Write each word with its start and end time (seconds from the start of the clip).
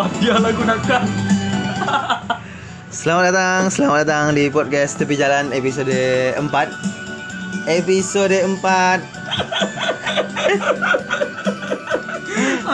Dia 0.00 0.32
gunakan. 0.40 1.02
Selamat 2.88 3.24
datang, 3.30 3.68
selamat 3.68 3.98
datang 4.08 4.32
di 4.32 4.48
podcast 4.48 4.96
Tepi 4.96 5.12
Jalan 5.12 5.52
episode 5.52 5.92
4 6.40 6.40
Episode 7.68 8.40
4 8.48 8.64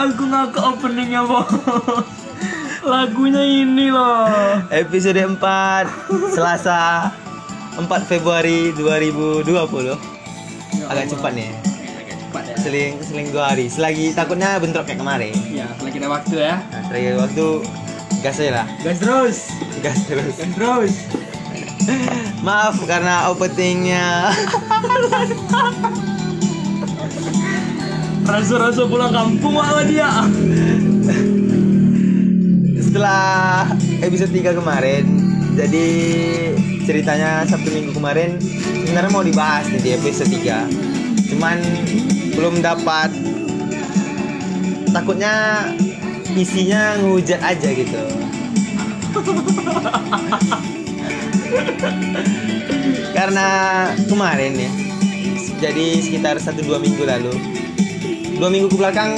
Aku 0.07 0.23
ngakak 0.23 0.63
openingnya 0.71 1.27
bos. 1.27 1.51
Lagunya 2.87 3.43
ini 3.43 3.91
loh. 3.91 4.63
Episode 4.71 5.27
4 5.27 6.31
Selasa 6.31 7.11
4 7.75 7.83
Februari 8.07 8.71
2020 8.71 9.51
Agak 10.87 11.05
cepat 11.11 11.31
nih 11.35 11.51
Agak 11.99 12.15
cepat 12.23 12.43
ya. 12.47 12.55
Seling, 12.57 12.93
seling 13.03 13.27
dua 13.35 13.51
hari 13.53 13.67
Selagi 13.67 14.15
takutnya 14.15 14.55
bentrok 14.57 14.87
kayak 14.87 15.03
kemarin 15.03 15.35
Ya, 15.51 15.67
setelah 15.75 15.86
kita 15.97 16.13
waktu 16.13 16.35
ya. 16.37 16.61
Nah, 16.61 16.93
waktu 17.25 17.45
Gas 18.21 18.37
aja 18.37 18.61
lah 18.61 18.67
Gas 18.85 19.01
terus. 19.01 19.49
Gas 19.81 19.99
terus 20.05 20.37
Gas 20.37 20.53
terus. 20.53 20.93
Maaf 22.45 22.77
karena 22.85 23.33
openingnya 23.33 24.29
Rasa-rasa 28.29 28.83
pulang 28.85 29.09
kampung 29.09 29.55
malah 29.57 29.87
dia. 29.87 30.11
Setelah 32.77 33.65
episode 34.05 34.29
3 34.35 34.53
kemarin 34.53 35.05
Jadi 35.57 35.87
ceritanya 36.85 37.41
Sabtu 37.49 37.73
minggu 37.73 37.97
kemarin 37.97 38.37
Sebenarnya 38.85 39.09
mau 39.09 39.25
dibahas 39.25 39.65
nih 39.73 39.81
di 39.81 39.89
episode 39.97 40.29
3 40.29 41.33
Cuman 41.33 41.57
belum 42.37 42.61
dapat 42.61 43.09
Takutnya 44.93 45.33
isinya 46.37 46.95
ngehujat 47.01 47.41
aja 47.41 47.69
gitu 47.73 48.03
Karena 53.17 53.47
kemarin 54.05 54.53
ya 54.53 54.71
Jadi 55.57 56.01
sekitar 56.05 56.37
1-2 56.37 56.69
minggu 56.77 57.03
lalu 57.03 57.33
Dua 58.37 58.49
minggu 58.53 58.69
ke 58.69 58.77
belakang 58.77 59.17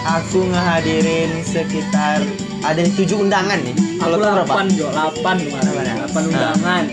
Aku 0.00 0.48
ngehadirin 0.48 1.44
sekitar 1.44 2.24
ada 2.60 2.82
tujuh 2.84 3.24
undangan 3.24 3.56
nih. 3.60 3.76
Kalau 4.00 4.16
Aku 4.16 4.24
tuh 4.24 4.32
berapa? 4.32 4.54
8 4.64 4.76
Jo, 4.76 4.86
8 4.92 5.44
kemarin. 5.44 5.64
Delapan 5.64 5.84
ya? 5.84 5.94
8 6.08 6.28
undangan. 6.28 6.84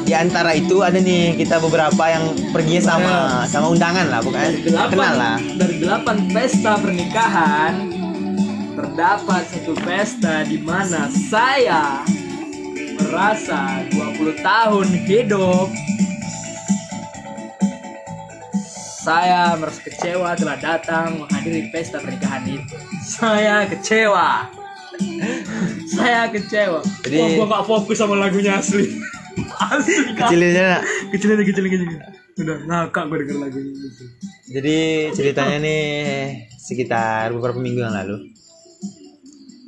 Di 0.00 0.12
antara 0.16 0.50
itu 0.56 0.76
ada 0.82 0.98
nih 0.98 1.38
kita 1.38 1.56
beberapa 1.60 2.04
yang 2.08 2.24
pergi 2.50 2.82
sama 2.82 3.44
sama 3.46 3.72
undangan 3.72 4.08
lah, 4.08 4.20
bukan? 4.24 4.60
Dari 4.60 4.72
8 4.72 4.92
Kenal 4.92 5.14
lah. 5.16 5.36
Dari 5.40 5.74
8 5.80 6.34
pesta 6.34 6.72
pernikahan 6.80 7.99
terdapat 9.00 9.48
satu 9.48 9.72
pesta 9.80 10.44
di 10.44 10.60
mana 10.60 11.08
saya 11.08 12.04
merasa 13.00 13.80
20 13.96 14.44
tahun 14.44 14.86
hidup 15.08 15.72
saya 19.00 19.56
merasa 19.56 19.80
kecewa 19.88 20.36
telah 20.36 20.60
datang 20.60 21.16
menghadiri 21.16 21.72
pesta 21.72 21.96
pernikahan 21.96 22.44
itu. 22.44 22.76
Saya 23.00 23.64
kecewa. 23.72 24.52
saya 25.96 26.28
kecewa. 26.28 26.84
Jadi- 27.00 27.24
Wah, 27.24 27.28
gua 27.40 27.46
gak 27.56 27.64
fokus 27.72 27.96
sama 27.96 28.20
lagunya 28.20 28.60
asli. 28.60 29.00
asli. 29.80 30.12
Kecilnya 30.12 30.76
nak. 30.76 30.82
Kecilin 31.08 31.40
kecilin 31.40 31.70
kecilin. 31.72 32.00
Udah 32.36 32.56
ngakak 32.68 33.08
gue 33.08 33.16
denger 33.24 33.48
lagunya 33.48 33.72
itu. 33.80 34.04
Jadi 34.52 34.76
ceritanya 35.16 35.56
nih 35.56 35.88
sekitar 36.60 37.32
beberapa 37.32 37.56
minggu 37.56 37.80
yang 37.80 37.96
lalu 37.96 38.28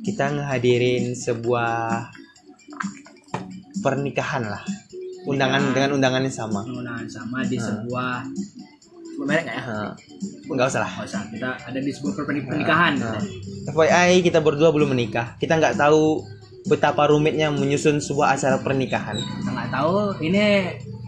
kita 0.03 0.35
ngehadirin 0.35 1.15
sebuah 1.15 2.11
pernikahan 3.79 4.43
lah. 4.43 4.63
Undangan 5.23 5.71
dengan 5.71 5.95
undangan 5.95 6.21
yang 6.23 6.35
sama. 6.35 6.67
Penggunaan 6.67 7.07
sama 7.07 7.39
di 7.47 7.55
sebuah 7.55 8.27
sebuah 9.13 9.27
merek 9.29 9.43
nggak 9.47 9.55
ya? 9.55 9.63
Nah, 9.63 9.91
Enggak 10.51 10.67
usah 10.67 10.81
lah. 10.83 10.91
Nggak 10.99 11.07
usah. 11.07 11.21
Kita 11.31 11.49
ada 11.63 11.79
di 11.79 11.91
sebuah 11.95 12.13
perni- 12.27 12.43
pernikahan. 12.43 12.93
Nah, 12.99 13.21
FYI 13.71 14.19
kita 14.19 14.43
berdua 14.43 14.75
belum 14.75 14.91
menikah. 14.91 15.39
Kita 15.39 15.55
nggak 15.55 15.79
tahu 15.79 16.27
betapa 16.67 17.07
rumitnya 17.07 17.51
menyusun 17.51 18.03
sebuah 18.03 18.35
acara 18.35 18.59
pernikahan. 18.59 19.15
Kita 19.15 19.49
nggak 19.51 19.69
tahu 19.71 20.19
ini 20.19 20.43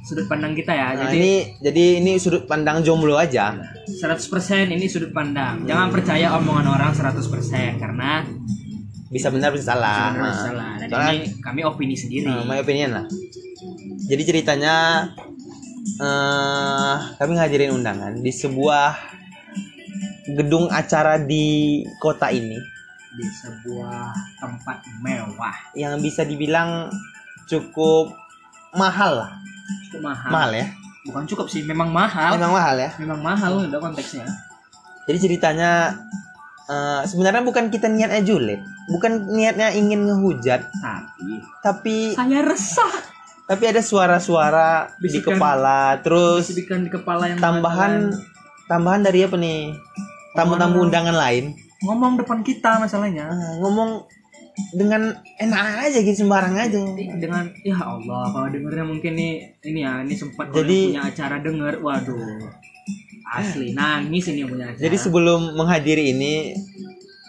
sudut 0.06 0.30
pandang 0.32 0.56
kita 0.56 0.72
ya. 0.72 0.88
Nah, 0.96 1.12
Jadi 1.12 1.18
ini 1.20 1.34
jadi 1.60 1.86
ini 2.00 2.12
sudut 2.16 2.48
pandang 2.48 2.80
jomblo 2.86 3.20
aja. 3.20 3.52
100% 3.90 4.72
ini 4.72 4.86
sudut 4.88 5.12
pandang. 5.12 5.68
Jangan 5.68 5.92
percaya 5.92 6.32
omongan 6.40 6.72
orang 6.72 6.92
100% 6.96 7.84
karena 7.84 8.24
Bisa 9.16 9.32
benar 9.32 9.56
bisa 9.56 9.72
salah. 9.72 10.12
benar 10.12 10.28
Nah, 10.28 10.36
salah. 10.36 10.72
Dan 10.76 10.88
soalnya, 10.92 11.14
kami 11.40 11.64
opini 11.64 11.96
sendiri. 11.96 12.28
nah, 12.28 12.44
my 12.44 12.60
opinion 12.60 12.92
lah. 12.92 13.06
Jadi 14.12 14.24
ceritanya 14.28 15.08
eh 15.96 16.96
kami 17.16 17.40
ngadirin 17.40 17.72
undangan 17.72 18.20
di 18.20 18.28
sebuah 18.36 18.92
gedung 20.36 20.68
acara 20.68 21.16
di 21.16 21.80
kota 22.04 22.28
ini 22.28 22.60
di 23.16 23.26
sebuah 23.32 24.12
tempat 24.44 24.84
mewah. 25.00 25.56
yang 25.72 25.96
bisa 26.04 26.28
dibilang 26.28 26.92
cukup 27.48 28.12
mahal 28.76 29.24
lah. 29.24 29.32
Cukup 29.88 30.12
mahal. 30.12 30.30
Mahal 30.36 30.52
ya. 30.52 30.68
Bukan 31.08 31.24
cukup 31.32 31.48
sih, 31.48 31.64
memang 31.64 31.94
mahal. 31.94 32.36
Memang 32.36 32.52
mahal 32.52 32.76
ya. 32.76 32.92
Memang 33.00 33.22
mahal 33.24 33.64
udah 33.64 33.80
konteksnya. 33.80 34.28
Jadi 35.08 35.18
ceritanya 35.22 35.96
eh, 36.66 37.02
sebenarnya 37.04 37.42
bukan 37.42 37.70
kita 37.70 37.88
niatnya 37.88 38.22
julid, 38.22 38.60
bukan 38.88 39.30
niatnya 39.30 39.72
ingin 39.72 40.04
ngehujat, 40.04 40.62
Tapi 40.66 41.34
tapi 41.62 41.96
saya 42.12 42.42
resah. 42.42 42.94
tapi 43.46 43.64
ada 43.66 43.80
suara-suara 43.80 44.90
di 44.98 45.22
kepala, 45.22 46.02
terus 46.02 46.50
Bisikan 46.50 46.82
di 46.82 46.90
kepala 46.90 47.30
yang 47.30 47.38
tambahan 47.38 48.10
tambahan 48.66 49.02
dari 49.02 49.22
apa 49.22 49.38
nih? 49.38 49.78
Tamu-tamu 50.34 50.84
undangan 50.84 51.16
lain 51.16 51.54
ngomong 51.84 52.18
depan 52.18 52.42
kita 52.42 52.82
masalahnya 52.82 53.30
eh, 53.30 53.56
ngomong 53.62 54.04
dengan 54.72 55.12
enak 55.38 55.62
aja 55.86 56.00
gitu 56.00 56.24
sembarang 56.24 56.56
aja. 56.56 56.80
dengan 57.20 57.46
ya 57.62 57.76
Allah 57.76 58.32
kalau 58.32 58.48
dengernya 58.48 58.88
mungkin 58.88 59.14
nih 59.14 59.34
ini 59.62 59.80
ya 59.84 60.00
ini 60.02 60.16
sempat 60.16 60.50
Jadi- 60.50 60.96
punya 60.96 61.04
acara 61.06 61.38
denger 61.40 61.74
waduh 61.84 62.40
asli 63.26 63.74
nangis 63.74 64.30
ini 64.30 64.46
yang 64.46 64.50
punya 64.54 64.66
acara 64.70 64.82
Jadi 64.86 64.96
sebelum 65.02 65.40
menghadiri 65.58 66.14
ini 66.14 66.34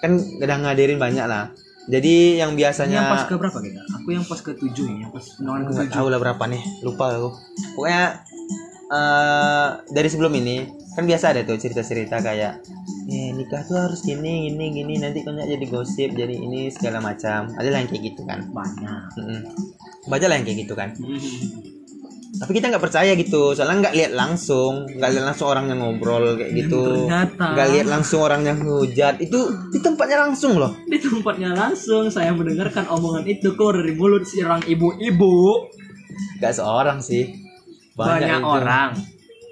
kan 0.05 0.13
udah 0.21 0.57
ngadirin 0.61 1.01
banyak 1.01 1.25
lah. 1.25 1.51
Jadi 1.87 2.43
yang 2.43 2.53
ini 2.59 2.69
yang 2.69 2.75
pas 2.75 2.75
biasanya 2.75 3.31
ke 3.31 3.35
berapa 3.39 3.59
kita 3.63 3.81
aku 3.95 4.09
yang 4.11 4.25
pas 4.27 4.41
ke 4.43 4.53
tujuh 4.59 4.85
ini 4.91 5.07
yang 5.07 5.13
pas 5.15 5.25
undangan 5.39 5.63
ke 5.63 5.73
tujuh 5.87 5.95
tahu 5.95 6.07
lah 6.11 6.19
berapa 6.19 6.45
nih, 6.51 6.63
lupa 6.83 7.05
aku. 7.15 7.31
Pokoknya 7.79 8.05
eh 8.87 9.69
dari 9.91 10.09
sebelum 10.11 10.35
ini 10.39 10.67
kan 10.95 11.05
biasa 11.07 11.35
ada 11.35 11.43
tuh 11.43 11.59
cerita-cerita 11.59 12.23
kayak 12.23 12.63
eh 13.07 13.31
nikah 13.35 13.63
tuh 13.67 13.79
harus 13.79 14.03
gini 14.03 14.51
gini 14.51 14.71
gini 14.71 14.95
nanti 14.99 15.27
kan 15.27 15.39
jadi 15.39 15.67
gosip 15.67 16.15
jadi 16.15 16.35
ini 16.35 16.71
segala 16.71 17.03
macam 17.03 17.51
ada 17.55 17.69
lah 17.71 17.83
yang 17.83 17.91
kayak 17.91 18.15
gitu 18.15 18.23
kan 18.27 18.47
banyak 18.51 19.03
Mm-mm. 19.19 19.41
baca 20.07 20.27
lah 20.27 20.35
yang 20.39 20.47
kayak 20.47 20.59
gitu 20.67 20.75
kan 20.79 20.91
Hmm. 20.95 21.76
Tapi 22.37 22.51
kita 22.61 22.69
nggak 22.69 22.85
percaya 22.85 23.13
gitu. 23.17 23.57
Soalnya 23.57 23.89
nggak 23.89 23.97
lihat 23.97 24.13
langsung. 24.13 24.85
Nggak 24.89 25.11
lihat 25.17 25.25
langsung 25.33 25.47
orang 25.49 25.65
yang 25.73 25.79
ngobrol 25.81 26.37
kayak 26.37 26.53
gitu. 26.53 27.09
nggak 27.09 27.69
lihat 27.73 27.87
langsung 27.89 28.21
orang 28.21 28.43
yang 28.45 28.59
hujat 28.61 29.17
itu 29.25 29.39
di 29.73 29.79
tempatnya 29.81 30.29
langsung 30.29 30.61
loh. 30.61 30.73
Di 30.85 30.99
tempatnya 31.01 31.57
langsung. 31.57 32.13
Saya 32.13 32.37
mendengarkan 32.37 32.85
omongan 32.93 33.25
itu 33.25 33.57
keluar 33.57 33.81
dari 33.81 33.97
mulut 33.97 34.25
seorang 34.29 34.61
ibu-ibu. 34.69 35.69
Nggak 36.41 36.55
seorang 36.61 36.99
sih. 37.01 37.33
Banyak, 37.97 38.45
itu. 38.45 38.47
orang. 38.47 38.91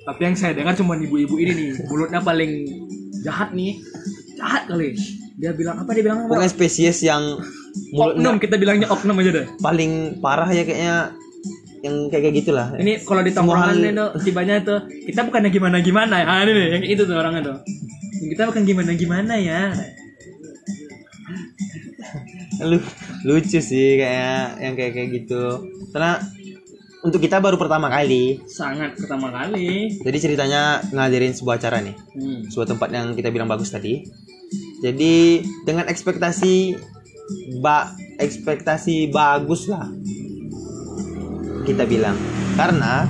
Tapi 0.04 0.20
yang 0.20 0.36
saya 0.36 0.52
dengar 0.52 0.76
cuma 0.76 1.00
ibu-ibu 1.00 1.40
ini 1.40 1.52
nih. 1.56 1.70
Mulutnya 1.88 2.20
paling 2.20 2.52
jahat 3.24 3.56
nih. 3.56 3.80
Jahat 4.36 4.68
kali. 4.68 4.92
Dia 5.40 5.56
bilang 5.56 5.80
apa 5.80 5.90
dia 5.96 6.04
bilang? 6.04 6.28
Apa 6.28 6.36
pokoknya 6.36 6.52
spesies 6.52 7.00
yang 7.00 7.40
oknum 7.94 8.38
kita 8.38 8.54
bilangnya 8.54 8.86
oknum 8.90 9.18
aja 9.18 9.30
deh. 9.34 9.46
paling 9.58 10.22
parah 10.22 10.46
ya 10.50 10.62
kayaknya 10.62 11.10
yang 11.84 12.08
kayak 12.08 12.22
kayak 12.24 12.36
gitulah. 12.40 12.66
Ini 12.80 13.04
kalau 13.04 13.20
di 13.20 13.32
tongkrongan 13.36 13.76
itu 13.76 14.06
tibanya 14.24 14.56
tuh 14.64 14.88
kita 14.88 15.20
bukannya 15.28 15.52
gimana 15.52 15.76
gimana 15.84 16.14
ya? 16.24 16.26
Ah, 16.26 16.40
ini 16.48 16.52
nih 16.56 16.68
yang 16.80 16.84
itu 16.88 17.02
tuh 17.04 17.16
orangnya 17.20 17.42
tuh. 17.44 17.56
Kita 18.24 18.48
bukan 18.48 18.64
gimana 18.64 18.90
gimana 18.96 19.34
ya. 19.36 19.76
Lu 22.64 22.80
lucu 23.28 23.60
sih 23.60 24.00
kayak 24.00 24.64
yang 24.64 24.74
kayak 24.80 24.92
kayak 24.96 25.08
gitu. 25.12 25.44
Karena 25.92 26.24
untuk 27.04 27.20
kita 27.20 27.36
baru 27.44 27.60
pertama 27.60 27.92
kali. 27.92 28.40
Sangat 28.48 28.96
pertama 28.96 29.28
kali. 29.28 29.92
Jadi 30.00 30.16
ceritanya 30.16 30.80
ngadirin 30.88 31.36
sebuah 31.36 31.60
acara 31.60 31.84
nih. 31.84 31.96
Hmm. 32.16 32.48
sebuah 32.48 32.68
tempat 32.72 32.88
yang 32.96 33.12
kita 33.12 33.28
bilang 33.28 33.52
bagus 33.52 33.68
tadi. 33.68 34.08
Jadi 34.80 35.44
dengan 35.68 35.84
ekspektasi 35.84 36.80
ba 37.60 37.92
ekspektasi 38.20 39.12
bagus 39.12 39.68
lah 39.68 39.88
kita 41.64 41.88
bilang 41.88 42.14
karena 42.54 43.08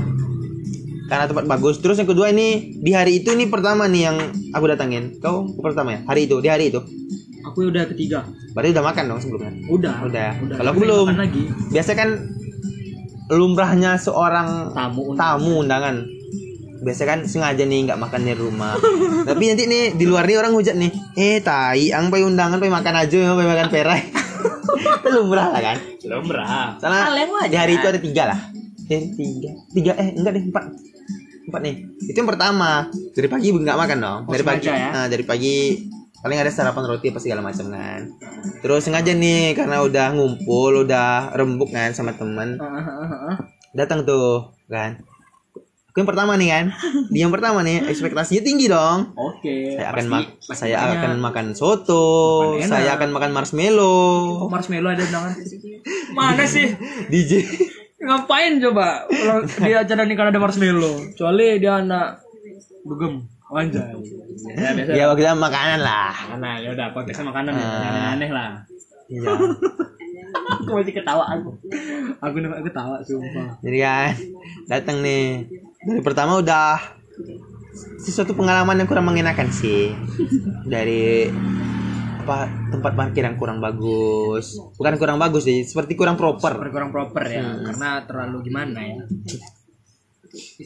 karena 1.04 1.28
tempat 1.28 1.44
bagus 1.44 1.82
terus 1.84 2.00
yang 2.00 2.08
kedua 2.08 2.32
ini 2.32 2.78
di 2.80 2.96
hari 2.96 3.20
itu 3.20 3.34
ini 3.34 3.50
pertama 3.50 3.84
nih 3.84 4.02
yang 4.08 4.16
aku 4.56 4.64
datangin 4.70 5.18
kau 5.20 5.44
pertama 5.60 5.98
ya 5.98 6.00
hari 6.08 6.24
itu 6.24 6.40
di 6.40 6.48
hari 6.48 6.72
itu 6.72 6.80
Aku 7.44 7.68
udah 7.68 7.84
ketiga. 7.92 8.24
Berarti 8.56 8.72
udah 8.72 8.84
makan 8.84 9.04
dong 9.04 9.20
sebelumnya. 9.20 9.52
Udah. 9.68 9.94
Udah. 10.08 10.32
Udah. 10.40 10.56
Kalau 10.56 10.72
belum. 10.72 11.06
makan 11.12 11.20
lagi. 11.28 11.44
Biasa 11.68 11.92
kan 11.92 12.08
lumrahnya 13.28 14.00
seorang 14.00 14.72
Tamu. 14.72 15.12
tamu 15.12 15.60
undangan. 15.60 16.08
Biasa 16.84 17.02
kan 17.04 17.18
sengaja 17.28 17.64
nih 17.68 17.84
nggak 17.88 18.00
makan 18.00 18.20
di 18.24 18.32
rumah. 18.32 18.80
Tapi 19.28 19.42
nanti 19.52 19.68
nih 19.68 19.92
di 19.92 20.04
luar 20.08 20.24
nih 20.24 20.40
orang 20.40 20.56
hujat 20.56 20.76
nih. 20.76 20.92
Eh 21.20 21.44
tai, 21.44 21.92
ang 21.92 22.08
pai 22.08 22.24
undangan 22.24 22.56
pai 22.56 22.72
makan 22.72 22.94
aja, 23.04 23.36
pai 23.36 23.46
makan 23.46 23.68
perai. 23.68 24.02
Itu 24.84 25.08
lumrah 25.10 25.48
lah 25.50 25.60
kan. 25.60 25.76
Lumrah. 26.04 26.76
Soalnya 26.78 27.02
Hal 27.08 27.14
yang 27.16 27.30
wajar. 27.32 27.50
di 27.50 27.56
hari 27.56 27.72
itu 27.76 27.86
ada 27.88 28.00
tiga 28.00 28.22
lah. 28.28 28.40
Eh 28.84 29.02
tiga, 29.16 29.50
tiga 29.72 29.92
eh 29.96 30.08
enggak 30.12 30.32
deh 30.36 30.44
empat. 30.44 30.64
Empat 31.48 31.60
nih. 31.60 31.74
Itu 32.04 32.16
yang 32.20 32.30
pertama. 32.30 32.70
Dari 33.16 33.28
pagi 33.28 33.48
nggak 33.52 33.78
makan 33.78 33.98
dong. 34.00 34.20
Oh, 34.28 34.32
Dari 34.32 34.44
pagi. 34.44 34.64
sengaja 34.68 34.80
ya? 34.80 34.90
Nah, 34.92 35.06
dari 35.08 35.24
pagi 35.24 35.56
paling 36.24 36.40
ada 36.40 36.48
sarapan 36.48 36.88
roti 36.88 37.12
apa 37.12 37.20
segala 37.20 37.40
macam 37.44 37.68
kan. 37.68 38.00
Terus 38.64 38.80
sengaja 38.80 39.12
nih 39.12 39.52
karena 39.52 39.84
udah 39.84 40.16
ngumpul, 40.16 40.84
udah 40.84 41.36
rembuk 41.36 41.68
kan 41.68 41.92
sama 41.92 42.16
temen 42.16 42.56
ah, 42.56 42.80
ah, 42.80 43.12
ah. 43.32 43.36
datang 43.76 44.08
tuh 44.08 44.56
kan. 44.68 45.04
Aku 45.94 46.02
yang 46.02 46.10
pertama 46.10 46.34
nih 46.34 46.50
kan. 46.50 46.66
Di 47.06 47.22
yang 47.22 47.30
pertama 47.30 47.62
nih 47.62 47.86
ekspektasinya 47.86 48.42
tinggi 48.42 48.66
dong. 48.66 49.14
Oke. 49.14 49.78
Saya 49.78 49.94
akan 49.94 50.04
pasti- 50.10 50.10
mak 50.10 50.56
saya 50.58 50.74
banyak. 50.74 50.90
akan 50.98 51.12
makan 51.22 51.46
soto, 51.54 52.06
Makan 52.50 52.66
enak. 52.66 52.70
saya 52.74 52.90
akan 52.98 53.08
makan 53.14 53.30
marshmallow. 53.30 54.42
Oh, 54.42 54.50
marshmallow 54.50 54.90
ada 54.90 55.06
undangan. 55.06 55.38
Mana 56.10 56.42
sih? 56.50 56.66
DJ 57.14 57.46
Ngapain 58.02 58.58
coba? 58.58 59.06
Kalau 59.06 59.46
dia 59.46 59.86
acara 59.86 60.02
nikahan 60.02 60.34
ada 60.34 60.42
marshmallow. 60.42 61.14
Kecuali 61.14 61.62
dia 61.62 61.78
anak 61.78 62.26
dugem. 62.82 63.30
Anjay. 63.54 63.94
Ya, 64.58 64.74
biasa. 64.74 64.90
Ya 64.98 65.04
waktu 65.06 65.30
makanan 65.30 65.78
lah. 65.78 66.10
Makanan, 66.26 66.56
ya 66.58 66.68
udah 66.74 66.86
konteksnya 66.90 67.30
makanan 67.30 67.54
ya. 67.54 67.62
Ah. 67.62 67.70
Jangan 67.78 68.02
aneh 68.18 68.30
lah. 68.34 68.50
Iya. 69.06 69.30
Aku 70.34 70.70
masih 70.74 70.90
ketawa 70.90 71.22
aku. 71.30 71.54
Aku 72.18 72.36
nih 72.42 72.50
ketawa 72.66 72.98
sumpah. 73.06 73.54
Jadi 73.62 73.78
kan 73.78 74.10
datang 74.66 74.98
nih 75.06 75.46
dari 75.84 76.00
pertama 76.00 76.36
udah 76.36 76.96
sesuatu 77.98 78.32
pengalaman 78.32 78.76
yang 78.76 78.88
kurang 78.88 79.06
mengenakan 79.06 79.48
sih 79.50 79.92
dari 80.64 81.28
apa 82.18 82.48
tempat 82.70 82.92
parkir 82.94 83.20
yang 83.20 83.36
kurang 83.36 83.60
bagus 83.60 84.56
bukan 84.74 84.96
kurang 84.96 85.18
bagus 85.18 85.44
sih 85.44 85.60
seperti 85.60 85.92
kurang 85.92 86.16
proper 86.16 86.56
Super 86.56 86.70
kurang 86.70 86.88
proper 86.88 87.22
ya, 87.26 87.44
Hmm. 87.44 87.64
karena 87.64 87.88
terlalu 88.02 88.36
gimana 88.42 88.80
ya. 88.80 89.04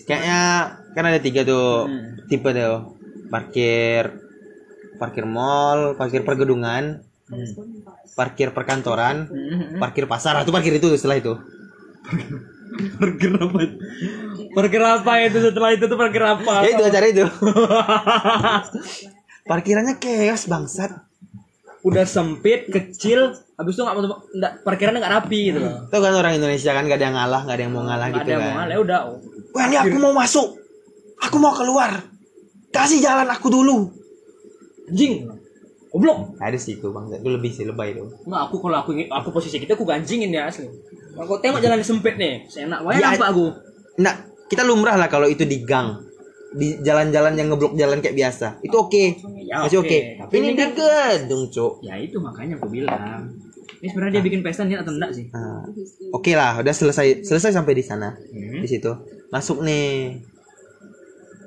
kayaknya 0.06 0.40
kan 0.94 1.04
ada 1.04 1.18
tiga 1.18 1.42
tuh 1.42 1.84
Hmm. 1.84 2.14
tipe 2.24 2.46
tuh 2.48 2.94
parkir 3.26 4.22
parkir 4.96 5.26
mall 5.26 5.94
parkir 5.94 6.22
pergedungan 6.22 7.02
parkir 8.14 8.54
perkantoran 8.54 9.26
Hmm. 9.26 9.76
parkir 9.76 10.06
pasar 10.06 10.38
atau 10.38 10.54
parkir 10.54 10.72
itu 10.72 10.94
setelah 10.94 11.18
itu 11.18 11.34
Burger 12.98 13.34
apa? 13.34 13.60
Burger 14.58 14.82
apa 14.82 15.12
itu 15.22 15.38
setelah 15.38 15.70
itu 15.70 15.86
tuh 15.86 15.94
burger 15.94 16.24
apa? 16.34 16.66
ya 16.66 16.74
itu 16.74 16.82
acara 16.82 17.06
itu 17.06 17.22
parkirannya 19.50 19.94
chaos 19.96 20.50
bangsat 20.50 20.92
Udah 21.78 22.02
sempit, 22.02 22.66
kecil, 22.66 23.38
habis 23.54 23.72
itu 23.72 23.86
nggak 23.86 23.94
mau 23.94 24.18
nggak 24.18 24.52
parkirannya 24.66 24.98
nggak 24.98 25.14
rapi 25.14 25.38
gitu 25.46 25.62
loh. 25.62 25.86
Tahu 25.86 26.02
kan 26.02 26.10
orang 26.10 26.34
Indonesia 26.34 26.74
kan 26.74 26.82
gak 26.84 26.98
ada 26.98 27.06
yang 27.06 27.16
ngalah, 27.16 27.40
gak 27.46 27.54
ada 27.54 27.62
yang 27.62 27.72
mau 27.72 27.84
ngalah 27.86 28.06
Nggak 28.10 28.18
gitu 28.18 28.26
ada 28.26 28.32
yang 28.34 28.42
kan. 28.42 28.50
mau 28.50 28.56
ngalah, 28.58 28.74
ya 28.74 28.80
udah. 28.82 29.00
Wah 29.54 29.64
ini 29.70 29.76
aku 29.78 29.96
mau 29.96 30.10
masuk, 30.12 30.48
aku 31.22 31.36
mau 31.38 31.54
keluar, 31.54 32.02
kasih 32.74 32.98
jalan 32.98 33.30
aku 33.30 33.46
dulu. 33.46 33.94
Anjing. 34.90 35.30
Goblok. 35.88 36.18
Ada 36.36 36.58
sih 36.58 36.76
itu 36.76 36.90
bang, 36.90 37.04
itu 37.14 37.28
lebih 37.30 37.50
sih 37.54 37.62
lebay 37.62 37.94
itu. 37.94 38.04
Nggak 38.26 38.42
aku 38.42 38.56
kalau 38.58 38.76
aku 38.82 38.90
aku 38.98 39.28
posisi 39.30 39.56
kita 39.56 39.78
aku 39.78 39.86
ganjingin 39.86 40.34
ya 40.34 40.50
asli. 40.50 40.66
Kalau 41.14 41.38
tengok 41.38 41.62
jalan 41.62 41.78
sempit 41.80 42.18
nih, 42.18 42.42
seenak 42.50 42.82
wae 42.82 42.98
Dia- 42.98 43.14
nampak 43.14 43.30
aku. 43.32 43.54
Nah 44.02 44.18
kita 44.48 44.62
lumrah 44.62 44.96
lah 44.96 45.06
kalau 45.06 45.24
itu 45.24 45.44
di 45.44 45.62
gang, 45.62 46.00
di 46.50 46.80
jalan-jalan 46.80 47.32
yang 47.34 47.48
ngeblok 47.48 47.72
jalan 47.74 48.00
kayak 48.00 48.16
biasa, 48.16 48.58
itu 48.60 48.72
oke, 48.72 49.04
Ya, 49.42 49.60
masih 49.60 49.78
oke. 49.78 49.86
oke. 49.86 49.98
Tapi 50.18 50.32
Ini 50.34 50.40
ini 50.42 50.50
di 50.50 50.58
kan- 50.58 50.74
gedung 50.74 51.42
cuk. 51.46 51.72
Ya 51.80 51.94
itu 51.96 52.16
makanya 52.18 52.56
aku 52.56 52.68
bilang. 52.68 53.28
Ini 53.78 53.86
sebenarnya 53.86 54.12
dia 54.14 54.24
bikin 54.24 54.40
pesta 54.42 54.64
niat 54.64 54.82
atau 54.82 54.90
enggak 54.90 55.12
sih? 55.12 55.30
Nah, 55.30 55.62
oke 56.10 56.32
lah, 56.32 56.58
udah 56.58 56.74
selesai 56.74 57.22
selesai 57.22 57.54
sampai 57.54 57.72
di 57.72 57.80
sana, 57.80 58.10
Hmm. 58.10 58.58
di 58.58 58.66
situ. 58.66 58.90
Masuk 59.28 59.62
nih. 59.62 60.18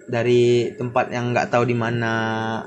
Dari 0.04 0.44
tempat 0.76 1.08
yang 1.10 1.32
nggak 1.32 1.48
tahu 1.48 1.64
di 1.64 1.74
mana, 1.74 2.14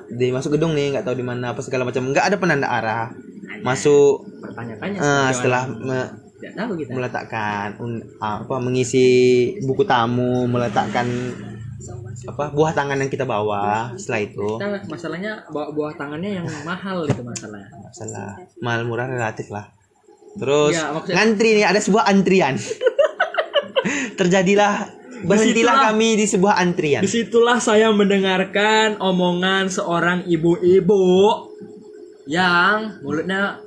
di 0.06 0.30
masuk 0.30 0.56
gedung 0.56 0.72
nih 0.72 0.92
nggak 0.92 1.04
tahu 1.04 1.12
di 1.14 1.22
mana 1.22 1.52
apa 1.52 1.60
segala 1.60 1.84
macam, 1.84 2.06
nggak 2.06 2.24
ada 2.24 2.36
penanda 2.36 2.66
arah, 2.66 3.12
masuk. 3.60 4.24
Bertanya-tanya 4.40 4.96
eh, 4.96 5.04
sih, 5.28 5.32
setelah 5.36 5.68
me- 5.68 6.12
tidak 6.44 6.52
tahu 6.60 6.72
kita. 6.76 6.90
meletakkan 6.92 7.66
apa 8.20 8.54
mengisi 8.60 9.08
buku 9.60 9.82
tamu 9.82 10.44
meletakkan 10.44 11.08
apa 12.24 12.44
buah 12.50 12.72
tangan 12.72 12.96
yang 12.96 13.08
kita 13.08 13.24
bawa 13.24 13.92
setelah 13.96 14.20
itu. 14.22 14.48
Kita 14.56 14.84
masalahnya 14.86 15.32
bawa 15.48 15.72
buah 15.72 15.92
tangannya 15.96 16.30
yang 16.38 16.46
mahal 16.62 17.04
itu 17.04 17.20
masalahnya. 17.20 17.68
masalah 17.80 18.36
mahal 18.60 18.84
murah 18.84 19.08
relatif 19.08 19.48
lah. 19.48 19.72
Terus 20.34 20.72
Ya, 20.72 20.92
maksudnya- 20.92 21.16
ngantri 21.16 21.48
nih 21.54 21.64
ada 21.64 21.80
sebuah 21.80 22.04
antrian. 22.04 22.54
Terjadilah 24.18 24.88
berhentilah 25.24 25.74
Disitulah- 25.74 25.84
kami 25.88 26.08
di 26.16 26.26
sebuah 26.28 26.54
antrian. 26.56 27.00
Di 27.00 27.10
situlah 27.10 27.58
saya 27.58 27.88
mendengarkan 27.90 29.00
omongan 29.00 29.68
seorang 29.68 30.24
ibu-ibu 30.24 31.04
yang 32.24 33.00
mulutnya 33.00 33.63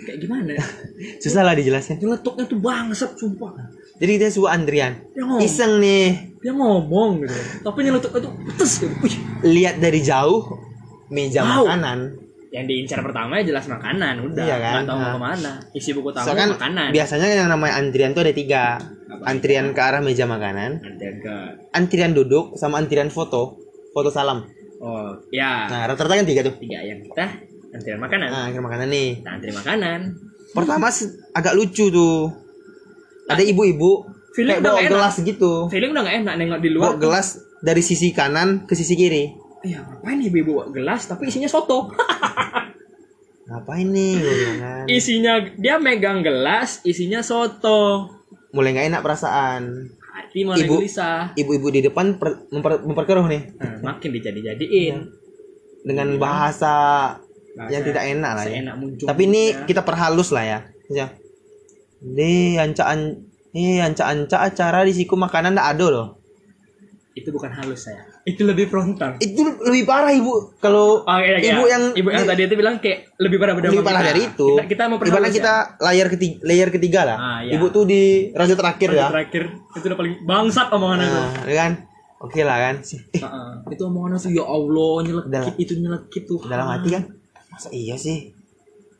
kayak 0.00 0.18
gimana? 0.18 0.50
ya? 0.52 0.64
susah 1.16 1.42
lah 1.42 1.52
dijelasin 1.52 1.96
Nyeletuknya 1.96 2.44
tuh 2.44 2.58
bangsat 2.58 3.10
sumpah. 3.14 3.52
jadi 3.94 4.10
kita 4.16 4.32
sebuah 4.32 4.52
antrian 4.52 4.92
Dia 5.10 5.22
ngomong, 5.22 5.40
iseng 5.40 5.72
nih 5.78 6.06
dia 6.36 6.52
ngomong 6.52 7.10
gitu. 7.22 7.36
Tapi 7.62 7.78
nyeletuknya 7.80 8.20
tuh 8.20 8.32
petes 8.44 8.72
gitu. 8.78 8.94
Wih, 9.00 9.14
lihat 9.46 9.78
dari 9.78 10.00
jauh 10.00 10.44
meja 11.06 11.40
Wow. 11.40 11.64
makanan 11.64 11.98
yang 12.50 12.64
diincar 12.64 13.00
pertama 13.00 13.38
ya 13.38 13.48
jelas 13.48 13.66
makanan 13.66 14.14
udah 14.24 14.40
Iya 14.40 14.56
kan? 14.56 14.72
nggak 14.76 14.86
tahu 14.86 14.94
mau 14.94 15.02
Nah. 15.02 15.10
ke 15.10 15.20
mana 15.20 15.52
isi 15.72 15.90
buku 15.90 16.10
tamu 16.10 16.22
Soalnya 16.24 16.38
kan 16.40 16.50
makanan 16.54 16.86
biasanya 16.90 17.26
yang 17.28 17.48
namanya 17.48 17.74
antrian 17.76 18.10
tuh 18.10 18.22
ada 18.22 18.30
tiga 18.30 18.62
antrian 19.22 19.66
ke 19.70 19.80
arah 19.80 19.98
meja 19.98 20.22
makanan 20.24 20.78
Ada 20.78 21.08
ke 21.16 21.34
antrian 21.72 22.12
duduk 22.12 22.54
sama 22.54 22.78
antrian 22.78 23.08
foto 23.08 23.58
foto 23.90 24.06
salam 24.08 24.46
oh 24.78 25.18
ya 25.30 25.66
nah 25.66 25.82
rata-rata 25.84 26.14
kan 26.14 26.24
tiga 26.24 26.42
tuh 26.42 26.54
tiga 26.56 26.78
yang 26.78 27.00
kita 27.00 27.26
antrian 27.74 27.98
makanan 27.98 28.28
nah 28.28 28.42
antrian 28.44 28.62
makanan 28.62 28.88
nih 28.88 29.08
kita 29.18 29.30
antri 29.32 29.50
makanan 29.52 29.98
pertama 30.50 30.86
agak 31.32 31.54
lucu 31.54 31.84
tuh 31.88 32.30
ada 33.26 33.42
ibu-ibu 33.42 34.06
Feeling 34.32 34.50
kayak 34.52 34.62
udah 34.62 34.72
bawa 34.72 34.80
enak. 34.80 34.92
gelas 34.92 35.14
gitu 35.20 35.52
feeling 35.68 35.90
udah 35.90 36.02
nggak 36.02 36.18
enak 36.20 36.34
nengok 36.36 36.60
di 36.60 36.68
bawa 36.70 36.78
luar 36.88 36.92
gelas 36.98 37.26
dari 37.60 37.80
sisi 37.80 38.10
kanan 38.10 38.62
ke 38.62 38.74
sisi 38.74 38.94
kiri 38.94 39.24
Iya, 39.64 39.80
ngapain 39.80 40.20
ibu-ibu 40.20 40.50
bawa 40.54 40.66
gelas 40.68 41.08
tapi 41.08 41.24
isinya 41.24 41.48
soto? 41.48 41.88
ngapain 43.46 43.86
nih 43.86 44.12
kan. 44.58 44.84
isinya 44.86 45.40
dia 45.54 45.76
megang 45.78 46.20
gelas, 46.20 46.80
isinya 46.82 47.20
soto. 47.20 48.12
mulai 48.50 48.70
nggak 48.70 48.88
enak 48.88 49.00
perasaan 49.00 49.88
Hati 50.04 50.44
mulai 50.44 50.62
Ibu. 50.62 50.74
gelisah. 50.78 51.32
ibu-ibu 51.34 51.68
di 51.70 51.80
depan 51.80 52.14
per- 52.14 52.44
memper- 52.48 52.82
memperkeruh 52.82 53.24
nih 53.24 53.42
Nah, 53.56 53.74
makin 53.88 54.10
dijadi-jadiin. 54.10 54.96
dengan 55.80 56.16
bahasa 56.16 56.74
Bahasa 57.54 57.70
yang 57.70 57.82
tidak 57.82 58.02
enak 58.04 58.30
lah 58.34 58.44
ya 58.44 58.74
muncul. 58.74 59.06
Tapi 59.06 59.22
ini 59.24 59.42
kita 59.64 59.80
perhalus 59.80 60.28
lah 60.30 60.42
ya. 60.42 60.58
Ya. 60.88 61.06
Ini 62.00 62.58
ancaan 62.60 63.24
ini 63.50 63.78
anca-anca 63.78 64.42
acara 64.42 64.82
di 64.82 64.92
siku 64.92 65.14
makanan 65.14 65.54
ndak 65.54 65.68
ada 65.72 65.86
loh. 65.88 66.08
itu 67.14 67.30
bukan 67.30 67.46
halus 67.46 67.86
saya. 67.86 68.02
Itu 68.26 68.42
lebih 68.42 68.66
frontal. 68.66 69.14
Itu 69.22 69.46
lebih 69.62 69.86
parah 69.86 70.10
ibu. 70.10 70.50
Kalau 70.58 71.06
Oh, 71.06 71.18
iya, 71.22 71.38
iya. 71.38 71.54
ibu 71.54 71.62
yang 71.64 71.94
ibu 71.94 72.10
yang 72.10 72.26
tadi 72.26 72.42
itu 72.42 72.58
bilang 72.58 72.82
kayak 72.82 73.14
lebih 73.22 73.38
parah 73.38 73.54
lebih 73.54 73.86
parah 73.86 74.02
kita. 74.02 74.10
dari 74.10 74.20
itu. 74.26 74.48
Kita, 74.50 74.64
kita 74.66 74.82
mau 74.90 74.98
Ibaratnya 74.98 75.14
perhalus 75.14 75.36
kita 75.38 75.54
ya. 75.54 75.78
layar 75.78 76.06
ketiga, 76.10 76.36
layar 76.42 76.68
ketiga 76.74 77.00
lah. 77.06 77.16
Ah, 77.16 77.38
iya. 77.46 77.54
Ibu 77.54 77.70
tuh 77.70 77.86
di 77.86 78.02
raja 78.34 78.58
terakhir 78.58 78.88
Yang 78.90 78.98
ya. 78.98 79.06
terakhir 79.14 79.42
itu 79.54 79.84
udah 79.86 79.98
paling 80.02 80.14
bangsat 80.26 80.66
omongan. 80.74 80.98
Nah, 80.98 81.30
ya 81.46 81.54
kan? 81.54 81.72
Oke 82.18 82.40
lah 82.42 82.56
kan. 82.58 82.74
Eh, 82.82 83.00
Heeh. 83.14 83.50
Itu 83.70 83.82
omongan 83.86 84.10
itu 84.18 84.28
ya 84.34 84.44
Allah 84.44 84.92
nyelekit 85.06 85.54
itu 85.54 85.72
nyelekit 85.78 86.22
tuh. 86.26 86.42
dalam 86.50 86.66
hati 86.66 86.88
kan. 86.90 87.02
Masa 87.54 87.68
iya 87.70 87.94
sih? 87.94 88.34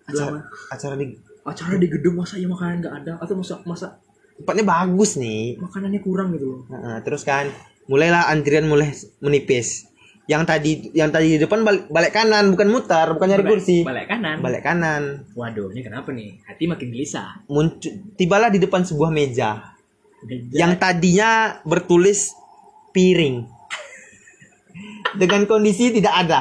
Acara, 0.04 0.38
acara 0.68 0.94
di 0.94 1.16
acara 1.42 1.74
di 1.74 1.88
gedung 1.88 2.16
masa 2.16 2.36
ya 2.36 2.46
makanan 2.46 2.80
nggak 2.80 2.94
ada 3.02 3.12
atau 3.18 3.34
masa 3.34 3.60
masa 3.64 3.86
tempatnya 4.34 4.64
bagus 4.64 5.14
nih. 5.14 5.56
makanannya 5.58 6.00
kurang 6.00 6.32
gitu 6.32 6.46
loh. 6.46 6.60
Nah, 6.68 7.00
terus 7.00 7.22
kan 7.22 7.48
mulailah 7.84 8.28
antrian 8.28 8.64
mulai 8.64 8.90
menipis. 9.18 9.88
Yang 10.24 10.42
tadi 10.46 10.70
yang 10.92 11.10
tadi 11.10 11.36
di 11.36 11.38
depan 11.38 11.60
balik, 11.60 11.84
balik 11.86 12.12
kanan 12.12 12.48
bukan 12.48 12.68
mutar, 12.68 13.12
bukan 13.12 13.28
nyari 13.28 13.44
Balik- 13.44 13.52
kursi. 13.54 13.76
Balik 13.82 14.06
kanan. 14.08 14.36
Balik 14.40 14.62
kanan. 14.62 15.02
Waduh, 15.32 15.68
ini 15.68 15.80
kenapa 15.82 16.08
nih? 16.10 16.40
Hati 16.42 16.64
makin 16.64 16.88
gelisah. 16.88 17.44
Muncul 17.46 17.92
tibalah 18.16 18.48
di 18.48 18.56
depan 18.56 18.82
sebuah 18.82 19.12
meja 19.12 19.76
Meja- 20.22 20.56
yang 20.56 20.72
tadinya 20.74 21.60
bertulis 21.62 22.32
piring. 22.90 23.44
Dengan 25.20 25.44
kondisi 25.44 25.92
tidak 25.92 26.14
ada. 26.16 26.40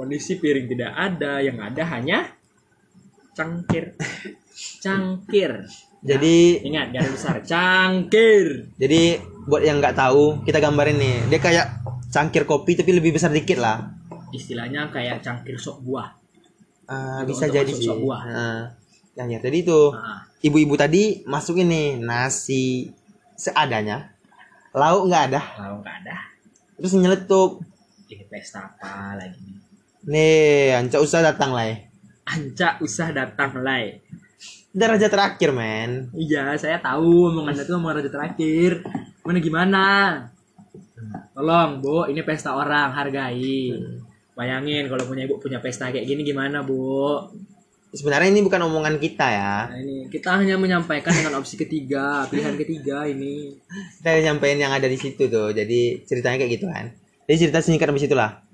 Kondisi 0.00 0.40
piring 0.40 0.64
tidak 0.64 0.96
ada 0.96 1.44
yang 1.44 1.60
ada 1.60 1.84
hanya 1.92 2.24
cangkir. 3.36 4.00
Cangkir. 4.80 5.68
Jadi 6.00 6.64
ingat 6.64 6.88
garis 6.88 7.12
besar. 7.12 7.44
Cangkir. 7.44 8.72
Jadi 8.80 9.20
buat 9.44 9.60
yang 9.60 9.76
nggak 9.76 9.92
tahu 9.92 10.40
kita 10.48 10.56
gambarin 10.56 10.96
nih. 10.96 11.16
Dia 11.28 11.36
kayak 11.36 11.66
cangkir 12.08 12.48
kopi 12.48 12.80
tapi 12.80 12.96
lebih 12.96 13.12
besar 13.12 13.28
dikit 13.28 13.60
lah. 13.60 14.00
istilahnya 14.30 14.88
kayak 14.94 15.20
cangkir 15.26 15.58
sop 15.58 15.82
buah. 15.82 16.16
Ah, 16.86 17.20
Untuk- 17.26 17.34
bisa 17.34 17.50
untuk 17.50 17.56
jadi 17.60 17.72
masuk 17.74 17.82
sop 17.84 17.98
buah. 17.98 18.22
Nah, 18.30 18.62
yang 19.18 19.26
ya 19.26 19.38
tadi 19.42 19.58
itu. 19.66 19.80
Nah, 19.90 20.22
ibu-ibu 20.40 20.74
tadi 20.78 21.26
masukin 21.26 21.66
nih 21.66 21.88
nasi 21.98 22.94
seadanya, 23.34 24.14
lauk 24.70 25.10
nggak 25.10 25.34
ada, 25.34 25.40
kalau 25.42 25.82
nggak 25.82 25.96
ada. 26.06 26.16
Terus 26.78 26.94
nyeletuk. 26.94 27.50
ini 28.06 28.22
pesta 28.30 28.70
apa 28.70 29.18
lagi 29.18 29.59
nih 30.06 30.76
anca 30.80 30.98
usah 31.02 31.20
datang 31.20 31.52
lah. 31.52 31.76
Anca 32.30 32.78
usah 32.80 33.10
datang 33.10 33.60
lay 33.60 34.00
Udah 34.70 34.86
raja 34.94 35.10
terakhir 35.10 35.50
men. 35.50 36.14
iya 36.14 36.54
saya 36.54 36.78
tahu 36.78 37.34
omongan 37.34 37.58
itu 37.58 37.74
omongan 37.74 37.96
raja 37.98 38.10
terakhir 38.14 38.86
mana 39.26 39.38
gimana 39.42 39.84
tolong 41.34 41.82
bu 41.82 42.06
ini 42.06 42.22
pesta 42.22 42.54
orang 42.54 42.94
hargai 42.94 43.74
bayangin 44.38 44.86
kalau 44.86 45.10
punya 45.10 45.26
ibu 45.26 45.42
punya 45.42 45.58
pesta 45.58 45.90
kayak 45.90 46.06
gini 46.06 46.22
gimana 46.22 46.62
bu 46.62 47.18
Sebenarnya 47.90 48.30
ini 48.30 48.46
bukan 48.46 48.70
omongan 48.70 49.02
kita 49.02 49.26
ya. 49.34 49.66
Nah, 49.66 49.74
ini 49.82 50.06
kita 50.06 50.38
hanya 50.38 50.54
menyampaikan 50.54 51.10
dengan 51.10 51.42
opsi 51.42 51.58
ketiga, 51.58 52.22
pilihan 52.30 52.54
ketiga 52.54 53.02
ini. 53.02 53.58
Kita 53.98 54.14
nyampein 54.30 54.62
yang 54.62 54.70
ada 54.70 54.86
di 54.86 54.94
situ 54.94 55.26
tuh. 55.26 55.50
Jadi 55.50 56.06
ceritanya 56.06 56.38
kayak 56.38 56.54
gitu 56.54 56.70
kan. 56.70 56.94
Jadi 57.26 57.36
cerita 57.42 57.58
singkat 57.58 57.90
habis 57.90 58.06
itulah. 58.06 58.46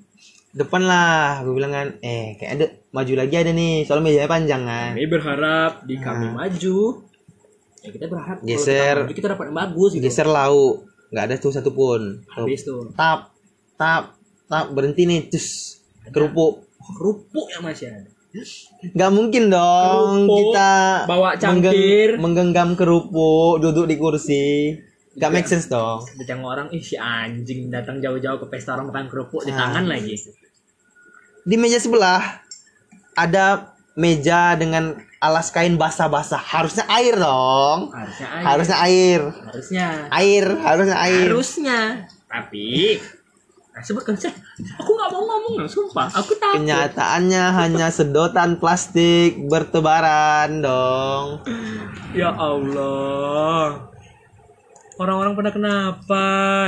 Depan 0.56 0.82
lah, 0.82 1.44
gue 1.44 1.52
bilang 1.52 1.68
kan, 1.68 1.88
eh 2.00 2.32
kayak 2.34 2.50
ada 2.50 2.66
maju 2.90 3.12
lagi 3.14 3.34
ada 3.36 3.52
nih, 3.52 3.84
soalnya 3.84 4.04
mejanya 4.06 4.24
panjang 4.26 4.62
kan. 4.64 4.90
Kami 4.90 5.04
berharap 5.06 5.72
di 5.84 5.94
kami 5.96 6.26
maju. 6.30 6.78
Ya 7.78 7.90
kita 7.92 8.06
berharap 8.08 8.40
kalau 8.40 8.48
Geser. 8.48 8.94
kita 8.96 9.04
maju 9.04 9.14
kita 9.14 9.28
dapat 9.30 9.44
yang 9.46 9.58
bagus 9.58 9.90
gitu. 9.92 10.02
Geser 10.02 10.24
lauk, 10.26 10.74
nggak 11.06 11.24
ada 11.24 11.34
tuh 11.36 11.52
satupun. 11.52 12.00
Tuh, 12.24 12.48
Habis 12.48 12.64
tuh 12.64 12.88
tap, 12.92 13.36
tap, 13.76 14.16
tap, 14.46 14.66
berhenti 14.72 15.04
nih, 15.04 15.28
cus, 15.28 15.76
kerupuk. 16.08 16.64
kerupuk 16.88 17.46
yang 17.48 17.60
masih 17.62 17.92
ada. 17.92 18.08
Nggak 18.86 19.10
mungkin 19.12 19.42
dong 19.48 20.24
Kerupuk, 20.24 20.36
kita 20.52 20.70
bawa 21.04 21.28
menggeng- 21.34 21.40
cangkir. 21.72 22.08
menggenggam 22.16 22.68
kerupuk, 22.74 23.60
duduk 23.60 23.84
di 23.84 23.96
kursi. 23.96 24.72
Nggak 25.16 25.30
make 25.30 25.48
sense 25.48 25.68
dong. 25.68 26.00
Ada 26.00 26.36
orang, 26.38 26.68
ih 26.70 26.80
si 26.80 26.92
anjing 26.94 27.68
datang 27.68 27.96
jauh-jauh 27.98 28.36
ke 28.36 28.46
pesta 28.48 28.72
orang 28.72 28.88
makan 28.88 29.08
kerupuk 29.08 29.44
di 29.44 29.52
Ah. 29.52 29.68
tangan 29.68 29.84
lagi. 29.86 30.16
Di 31.46 31.54
meja 31.54 31.78
sebelah 31.78 32.42
ada 33.14 33.70
meja 33.94 34.58
dengan 34.58 34.98
alas 35.22 35.54
kain 35.54 35.78
basah-basah. 35.78 36.42
Harusnya 36.42 36.84
air 36.90 37.14
dong. 37.14 37.94
Harusnya 37.94 38.26
air. 38.34 38.42
Harusnya 38.42 38.76
air. 38.82 39.20
Harusnya. 39.46 39.86
Air, 40.10 40.44
harusnya 40.58 40.96
air. 40.98 41.28
Harusnya. 41.30 41.78
Tapi 42.26 42.98
nah, 43.70 43.82
sebutkan 43.86 44.18
saya. 44.18 44.34
Aku 44.82 44.90
nggak 44.90 45.10
mau 45.14 45.22
ngomong, 45.22 45.70
sumpah. 45.70 46.10
Aku 46.18 46.34
takut. 46.34 46.58
Kenyataannya 46.58 47.44
hanya 47.54 47.94
sedotan 47.94 48.58
plastik 48.58 49.38
bertebaran 49.46 50.60
dong. 50.60 51.46
Ya 52.10 52.34
Allah. 52.34 53.86
Orang-orang 54.98 55.38
pada 55.38 55.54
kenapa 55.54 56.24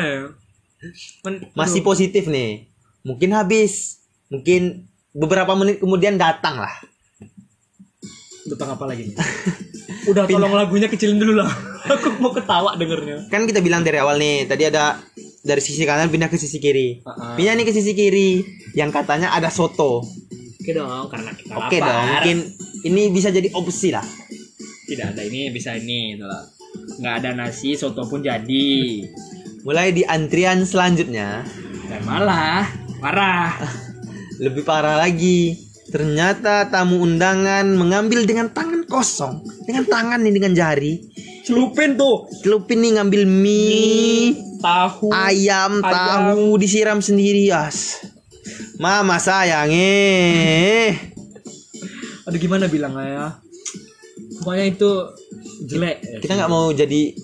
ya? 0.07 0.31
Men- 1.27 1.51
Masih 1.59 1.83
positif 1.83 2.31
nih. 2.31 2.71
Mungkin 3.03 3.35
habis. 3.35 3.98
Mungkin 4.29 4.85
beberapa 5.17 5.57
menit 5.57 5.81
kemudian 5.81 6.21
datang 6.21 6.61
lah. 6.61 6.75
Tentang 8.49 8.77
apa 8.77 8.85
lagi 8.89 9.13
nih? 9.13 9.17
Udah 10.11 10.25
tolong 10.25 10.53
lagunya 10.57 10.89
kecilin 10.89 11.21
dulu 11.21 11.41
lah. 11.41 11.49
Aku 11.93 12.17
mau 12.21 12.33
ketawa 12.33 12.77
dengernya. 12.77 13.29
Kan 13.33 13.49
kita 13.49 13.65
bilang 13.65 13.85
dari 13.85 14.01
awal 14.01 14.21
nih, 14.21 14.45
tadi 14.49 14.69
ada 14.69 15.01
dari 15.41 15.61
sisi 15.65 15.85
kanan 15.89 16.13
pindah 16.13 16.29
ke 16.29 16.37
sisi 16.37 16.61
kiri. 16.61 17.01
Uh-uh. 17.05 17.37
Pindah 17.37 17.57
nih 17.57 17.65
ke 17.65 17.73
sisi 17.73 17.93
kiri 17.97 18.45
yang 18.77 18.93
katanya 18.93 19.33
ada 19.33 19.49
soto. 19.49 20.05
Oke 20.59 20.77
dong, 20.77 21.09
karena 21.09 21.33
kita 21.33 21.53
Oke 21.57 21.81
lapar. 21.81 21.89
dong, 21.89 22.05
mungkin 22.13 22.37
ini 22.85 23.03
bisa 23.09 23.33
jadi 23.33 23.49
opsi 23.57 23.89
lah. 23.89 24.05
Tidak 24.85 25.17
ada 25.17 25.23
ini 25.25 25.49
bisa 25.49 25.73
ini, 25.73 26.17
gitu 26.17 26.29
loh. 26.29 26.45
Nggak 27.01 27.15
ada 27.25 27.31
nasi, 27.33 27.73
soto 27.73 28.05
pun 28.05 28.21
jadi. 28.21 28.69
Mulai 29.65 29.97
di 29.97 30.05
antrian 30.05 30.65
selanjutnya, 30.69 31.45
Dan 31.89 32.05
malah 32.05 32.69
parah. 33.01 33.88
Lebih 34.39 34.63
parah 34.63 34.99
lagi. 34.99 35.59
Ternyata 35.89 36.69
tamu 36.69 37.01
undangan 37.01 37.65
mengambil 37.73 38.29
dengan 38.29 38.53
tangan 38.53 38.85
kosong, 38.85 39.41
dengan 39.65 39.89
tangan 39.89 40.21
nih 40.21 40.35
dengan 40.37 40.53
jari. 40.53 41.01
Celupin 41.49 41.97
tuh 41.97 42.29
Celupin 42.45 42.85
nih 42.85 43.01
ngambil 43.01 43.25
mie, 43.25 44.37
tahu. 44.61 45.09
ayam, 45.09 45.81
Ayam. 45.81 45.89
tahu 45.89 46.61
disiram 46.61 47.01
sendiri 47.01 47.49
as. 47.49 48.05
Mama 48.77 49.17
sayang 49.17 49.73
eh. 49.73 50.93
Aduh 52.29 52.37
gimana 52.37 52.69
bilangnya 52.69 53.05
ya? 53.09 53.27
Pokoknya 54.45 54.65
itu 54.69 54.91
jelek. 55.65 55.97
ya. 56.05 56.19
Kita 56.21 56.37
nggak 56.37 56.53
mau 56.53 56.69
jadi 56.69 57.17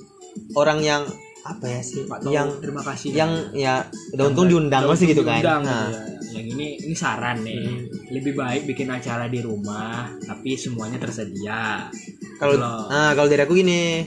orang 0.57 0.81
yang 0.81 1.03
apa 1.45 1.69
ya 1.69 1.81
sih? 1.85 2.09
Pak 2.09 2.25
Yang 2.33 2.65
terima 2.65 2.81
kasih. 2.81 3.13
yang 3.13 3.31
ya 3.53 3.85
udah 4.17 4.25
untung 4.33 4.49
diundang 4.49 4.89
masih 4.89 5.13
gitu 5.13 5.21
kan. 5.21 5.45
diundang 5.45 5.63
Nah, 5.69 5.85
gitu 5.85 6.01
ya. 6.01 6.14
Yang 6.35 6.47
ini 6.59 6.67
ini 6.83 6.95
saran 6.99 7.47
nih. 7.47 7.63
Hmm. 7.63 7.87
Lebih 8.11 8.33
baik 8.35 8.63
bikin 8.67 8.91
acara 8.91 9.31
di 9.31 9.39
rumah 9.39 10.11
tapi 10.27 10.59
semuanya 10.59 10.99
tersedia. 10.99 11.87
kalau 12.35 12.59
nah 12.59 13.15
kalau 13.15 13.31
dari 13.31 13.47
aku 13.47 13.55
gini, 13.55 14.03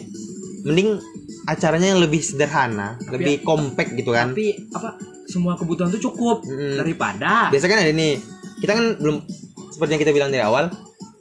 mending 0.68 1.00
acaranya 1.48 1.96
yang 1.96 2.04
lebih 2.04 2.20
sederhana, 2.20 3.00
lebih 3.08 3.40
compact 3.48 3.96
gitu 3.96 4.12
kan. 4.12 4.36
Tapi 4.36 4.68
apa 4.76 5.00
semua 5.28 5.56
kebutuhan 5.56 5.92
tuh 5.92 6.12
cukup 6.12 6.44
Mm. 6.44 6.76
daripada 6.80 7.48
Biasa 7.52 7.72
kan 7.72 7.80
ada 7.84 7.92
nih, 7.92 8.20
kita 8.60 8.72
kan 8.76 8.86
belum 9.00 9.24
seperti 9.72 9.92
yang 9.96 10.02
kita 10.04 10.14
bilang 10.16 10.30
dari 10.32 10.44
awal. 10.44 10.68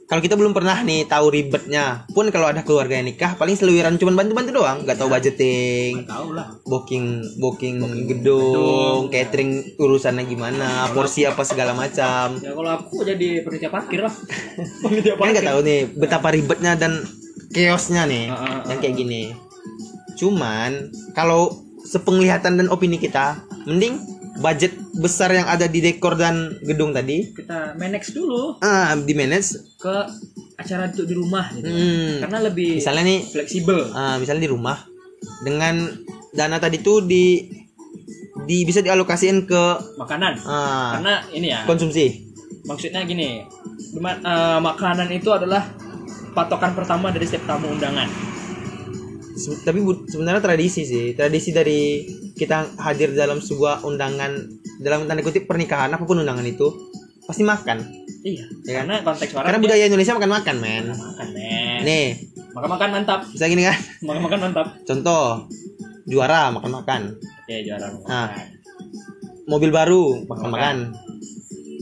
Kalau 0.07 0.23
kita 0.23 0.39
belum 0.39 0.55
pernah 0.55 0.79
nih 0.87 1.03
tahu 1.03 1.27
ribetnya, 1.35 2.07
pun 2.15 2.31
kalau 2.31 2.47
ada 2.47 2.63
keluarga 2.63 2.95
yang 2.95 3.11
nikah 3.11 3.35
paling 3.35 3.59
seluwiran 3.59 3.99
cuman 3.99 4.15
bantu-bantu 4.15 4.55
doang, 4.55 4.87
nggak 4.87 4.95
tahu 4.95 5.11
budgeting, 5.11 6.07
tahu 6.07 6.31
lah. 6.31 6.47
booking 6.63 7.27
booking 7.43 8.07
gedung, 8.07 8.07
gedung, 8.07 8.99
catering 9.11 9.51
urusannya 9.75 10.23
gimana, 10.23 10.87
porsi 10.95 11.27
apa 11.27 11.43
segala 11.43 11.75
macam. 11.75 12.39
Ya 12.39 12.55
kalau 12.55 12.71
aku 12.71 13.03
jadi 13.03 13.43
panitia 13.43 13.67
parkir 13.67 13.99
lah. 14.07 14.15
panitia 14.87 15.19
Kan 15.19 15.27
nggak 15.35 15.47
tahu 15.51 15.59
nih 15.67 15.79
betapa 15.99 16.31
ribetnya 16.31 16.79
dan 16.79 17.03
chaosnya 17.51 18.07
nih 18.07 18.31
Ah, 18.31 18.39
ah, 18.39 18.47
ah, 18.63 18.71
yang 18.71 18.79
kayak 18.79 18.95
gini. 18.95 19.35
Cuman 20.15 20.87
kalau 21.19 21.51
sepenglihatan 21.83 22.55
dan 22.55 22.71
opini 22.71 22.95
kita, 22.95 23.43
mending 23.67 23.99
budget 24.37 24.73
besar 24.93 25.33
yang 25.33 25.47
ada 25.49 25.65
di 25.65 25.81
dekor 25.81 26.13
dan 26.13 26.57
gedung 26.61 26.93
tadi 26.93 27.33
Kita 27.33 27.73
manage 27.75 28.13
dulu 28.13 28.61
ah 28.61 28.93
di 28.93 29.13
manage 29.17 29.77
ke 29.77 29.95
acara 30.57 30.89
itu 30.89 31.05
di 31.05 31.13
rumah 31.13 31.53
gitu. 31.53 31.69
Hmm. 31.69 32.17
Karena 32.25 32.37
lebih 32.49 32.81
misalnya 32.81 33.03
nih 33.05 33.19
fleksibel. 33.25 33.79
ah, 33.93 34.17
misalnya 34.17 34.49
di 34.49 34.51
rumah 34.51 34.77
dengan 35.45 35.85
dana 36.33 36.57
tadi 36.57 36.81
tuh 36.81 37.05
di 37.05 37.45
di 38.47 38.63
bisa 38.63 38.79
dialokasiin 38.81 39.45
ke 39.45 39.63
Makanan. 39.97 40.33
ah, 40.45 40.97
Karena 40.97 41.13
ini 41.33 41.47
ya. 41.53 41.61
konsumsi 41.65 42.25
maksudnya 42.67 43.07
gini 43.07 43.41
eh, 43.41 44.59
makanan 44.59 45.07
itu 45.09 45.31
adalah 45.31 45.63
patokan 46.35 46.75
pertama 46.75 47.09
dari 47.09 47.25
setiap 47.25 47.55
tamu 47.55 47.71
undangan 47.71 48.05
Se- 49.37 49.61
tapi 49.61 49.79
sebenarnya 50.03 50.41
tradisi 50.41 50.81
sih. 50.81 51.13
Tradisi 51.13 51.49
dari 51.51 52.03
kita 52.33 52.75
hadir 52.77 53.13
dalam 53.13 53.37
sebuah 53.37 53.81
undangan 53.83 54.33
dalam 54.77 55.05
tanda 55.05 55.21
kutip 55.21 55.45
pernikahan 55.45 55.89
apa 55.89 56.03
pun 56.03 56.17
undangan 56.17 56.43
itu 56.43 56.67
pasti 57.23 57.41
makan. 57.41 57.77
Iya 58.19 58.43
Ya 58.65 58.71
kan? 58.73 58.83
karena 58.83 58.95
konteks 59.01 59.31
orang 59.31 59.45
karena 59.47 59.59
budaya 59.61 59.83
Indonesia 59.85 60.13
makan 60.13 60.31
makan 60.33 60.55
men. 60.57 60.85
Makan 60.89 61.27
men. 61.31 61.79
Nih. 61.81 62.07
Makan 62.51 62.69
makan 62.69 62.89
mantap. 62.91 63.19
Bisa 63.27 63.45
gini 63.45 63.63
kan? 63.63 63.77
Makan 64.01 64.21
makan 64.21 64.39
mantap. 64.41 64.67
Contoh 64.83 65.45
juara 66.03 66.49
makan 66.49 66.71
makan. 66.73 67.01
Oke 67.15 67.55
juara 67.61 67.87
makan 67.87 68.07
Nah. 68.07 68.29
mobil 69.45 69.69
baru 69.69 70.23
makan 70.25 70.45
Makan. 70.45 70.51
makan. 70.51 70.77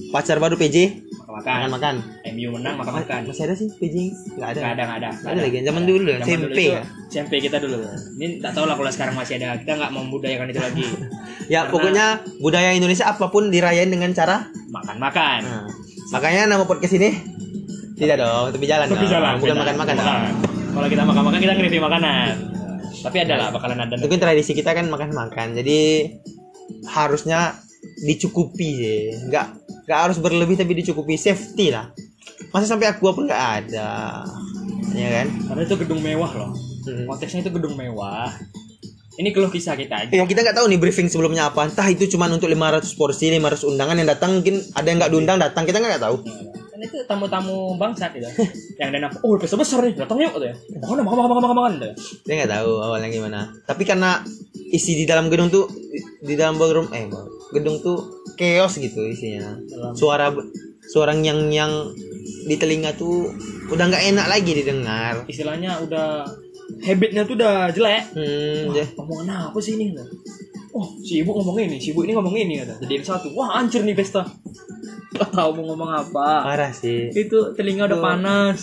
pacar 0.07 0.37
baru 0.37 0.55
PJ 0.55 1.04
makan. 1.35 1.55
Makan 1.57 1.69
makan. 1.69 1.95
Makan 1.99 2.31
MU 2.31 2.47
menang 2.51 2.75
makan 2.75 2.93
makan. 2.97 3.21
masih 3.27 3.43
ada 3.43 3.55
sih 3.55 3.67
PJ 3.69 3.95
nggak 4.35 4.49
ada. 4.51 4.59
Nggak 4.59 4.71
ada 4.71 4.83
nggak 4.83 4.97
ada 4.97 5.09
Nggak 5.11 5.31
ada 5.31 5.41
lagi, 5.43 5.57
zaman 5.61 5.83
dulu 5.83 6.07
ya, 6.07 6.17
SMP 6.21 6.59
ya. 6.71 6.81
SMP 7.07 7.33
kita 7.43 7.57
dulu. 7.59 7.77
Ini 8.15 8.25
tak 8.39 8.51
tahu 8.53 8.65
lah 8.65 8.75
kalau 8.75 8.91
sekarang 8.91 9.15
masih 9.15 9.33
ada. 9.37 9.59
Kita 9.59 9.71
nggak 9.75 9.91
membudayakan 9.91 10.47
itu 10.49 10.61
lagi. 10.61 10.85
Ya 11.45 11.61
Karena- 11.61 11.69
pokoknya 11.69 12.05
budaya 12.41 12.73
Indonesia 12.73 13.05
apa 13.05 13.29
pun 13.29 13.53
dirayain 13.53 13.85
dengan 13.85 14.09
cara 14.09 14.49
makan 14.65 14.97
makan 14.97 15.39
Nah, 15.45 15.69
makanya 16.09 16.49
nama 16.49 16.65
podcast 16.65 16.97
ini 16.97 17.13
tidak 18.01 18.17
dong, 18.17 18.49
tepi 18.49 18.65
jalan 18.65 18.89
Tepi 18.89 19.05
dong. 19.05 19.13
jalan 19.13 19.33
bukan 19.37 19.53
makan-makan 19.53 19.95
kalau 20.75 20.87
kita 20.89 21.03
makan 21.05 21.23
makan 21.23 21.39
kita 21.39 21.53
nge-review 21.55 21.83
makanan. 21.85 22.27
Tapi 23.05 23.17
ada 23.21 23.33
lah 23.37 23.47
bakalan 23.53 23.77
ada. 23.79 23.93
Kan 23.95 24.19
tradisi 24.19 24.51
kita 24.51 24.73
kan 24.73 24.89
makan-makan. 24.89 25.53
Jadi 25.55 26.09
harusnya 26.89 27.55
dicukupi 28.03 28.69
sih. 28.77 29.01
Enggak 29.29 29.65
nggak 29.85 29.99
harus 30.09 30.17
berlebih 30.17 30.57
tapi 30.57 30.73
dicukupi 30.81 31.13
safety 31.13 31.69
lah 31.69 31.93
masa 32.49 32.65
sampai 32.65 32.89
aku 32.89 33.05
apa 33.05 33.19
nggak 33.21 33.43
ada 33.63 34.25
ya 34.95 35.07
kan 35.21 35.27
Karena 35.51 35.61
itu 35.67 35.75
gedung 35.75 36.01
mewah 36.01 36.31
loh. 36.35 36.51
Hmm. 36.85 37.03
Konteksnya 37.09 37.43
itu 37.43 37.51
gedung 37.51 37.75
mewah. 37.75 38.31
Ini 39.15 39.31
keluh 39.31 39.47
kisah 39.47 39.75
kita 39.79 40.07
aja. 40.07 40.11
Ya, 40.11 40.23
kita 40.27 40.43
nggak 40.43 40.55
tahu 40.59 40.67
nih 40.67 40.79
briefing 40.79 41.07
sebelumnya 41.07 41.51
apa 41.51 41.67
entah 41.67 41.87
itu 41.87 42.07
cuma 42.11 42.27
untuk 42.31 42.47
500 42.47 42.83
porsi 42.95 43.31
500 43.31 43.71
undangan 43.75 43.95
yang 43.99 44.07
datang 44.07 44.39
mungkin 44.39 44.59
ada 44.75 44.87
yang 44.87 44.97
nggak 44.99 45.11
diundang 45.11 45.37
datang 45.39 45.63
kita 45.67 45.79
nggak 45.83 46.03
tahu 46.03 46.19
Kan 46.75 46.79
itu 46.83 46.97
tamu-tamu 47.07 47.79
bangsat 47.79 48.11
itu. 48.15 48.27
yang 48.79 48.91
ada 48.91 49.07
oh 49.23 49.35
pesta 49.39 49.55
besar 49.55 49.83
nih, 49.83 49.95
datang 49.95 50.19
yuk 50.19 50.35
gitu 50.35 50.47
ya. 50.51 50.55
Makan, 50.83 51.03
makan, 51.07 51.17
makan, 51.23 51.35
makan, 51.39 51.55
makan, 51.55 51.71
gitu. 51.79 51.89
dia 52.27 52.33
nggak 52.43 52.51
tahu 52.55 52.71
awalnya 52.83 53.09
gimana 53.11 53.39
tapi 53.63 53.83
karena 53.87 54.19
isi 54.71 54.95
di 54.99 55.05
dalam 55.07 55.31
gedung 55.31 55.47
tuh 55.47 55.71
di 56.19 56.35
dalam 56.35 56.59
ballroom 56.59 56.91
eh 56.91 57.07
gedung 57.53 57.77
tuh 57.79 57.99
chaos 58.33 58.77
gitu 58.77 59.05
isinya 59.05 59.53
suara 59.93 60.33
suara 60.85 61.13
yang 61.13 61.49
yang 61.49 61.71
di 62.45 62.55
telinga 62.57 62.93
tuh 62.93 63.29
udah 63.69 63.85
nggak 63.89 64.05
enak 64.13 64.27
lagi 64.29 64.51
didengar 64.53 65.25
Istilahnya 65.25 65.81
udah 65.81 66.25
habitnya 66.81 67.25
tuh 67.25 67.37
udah 67.37 67.69
jelek. 67.69 68.13
hmm, 68.13 68.69
Wah, 68.69 68.75
ya. 68.77 68.85
omongan 68.97 69.29
apa 69.49 69.57
sih 69.61 69.77
ini? 69.77 69.93
Oh, 70.75 70.85
si 71.01 71.21
ibu 71.23 71.31
ngomong 71.31 71.55
ini, 71.61 71.77
si 71.77 71.93
ibu 71.93 72.03
ini 72.03 72.11
ngomong 72.11 72.35
ini 72.35 72.59
kata. 72.59 72.81
Jadiin 72.83 73.05
satu. 73.05 73.31
Wah, 73.31 73.61
hancur 73.61 73.85
nih 73.85 73.95
pesta. 73.95 74.25
Gak 75.15 75.31
tahu 75.31 75.49
mau 75.61 75.71
ngomong 75.71 75.87
apa. 75.87 76.43
parah 76.43 76.73
sih 76.75 77.07
Itu 77.13 77.55
telinga 77.55 77.87
udah 77.87 78.01
panas. 78.01 78.59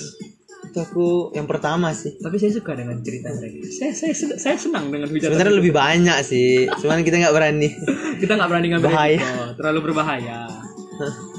Itu 0.73 0.81
aku 0.81 1.07
yang 1.37 1.45
pertama 1.45 1.93
sih 1.93 2.17
Tapi 2.17 2.41
saya 2.41 2.49
suka 2.49 2.73
dengan 2.73 2.97
cerita 3.05 3.29
mereka. 3.29 3.61
Saya 3.69 3.93
saya 3.93 4.13
saya 4.17 4.57
senang 4.57 4.89
dengan 4.89 5.05
hujatan. 5.05 5.37
sebenarnya 5.37 5.53
itu. 5.53 5.61
lebih 5.61 5.73
banyak 5.77 6.19
sih 6.25 6.65
cuman 6.81 7.05
kita 7.05 7.21
nggak 7.21 7.35
berani 7.37 7.69
kita 8.25 8.33
nggak 8.35 8.49
berani 8.49 8.67
ngambil 8.73 8.89
Bahaya. 8.89 9.21
resiko. 9.21 9.45
terlalu 9.61 9.79
berbahaya. 9.85 10.41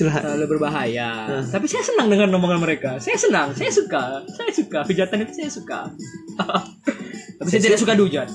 Terlalu 0.00 0.46
berbahaya. 0.48 1.44
Tapi 1.44 1.68
saya 1.68 1.84
senang 1.84 2.08
dengan 2.08 2.32
omongan 2.32 2.56
mereka. 2.56 2.96
Saya 2.96 3.20
senang, 3.20 3.52
saya 3.52 3.68
suka. 3.68 4.24
Saya 4.32 4.48
suka 4.48 4.80
hujatan 4.88 5.28
itu 5.28 5.32
saya 5.36 5.50
suka. 5.52 5.80
Tapi 7.36 7.48
saya 7.52 7.60
tidak 7.60 7.76
suka 7.76 7.92
dihujat. 7.92 8.28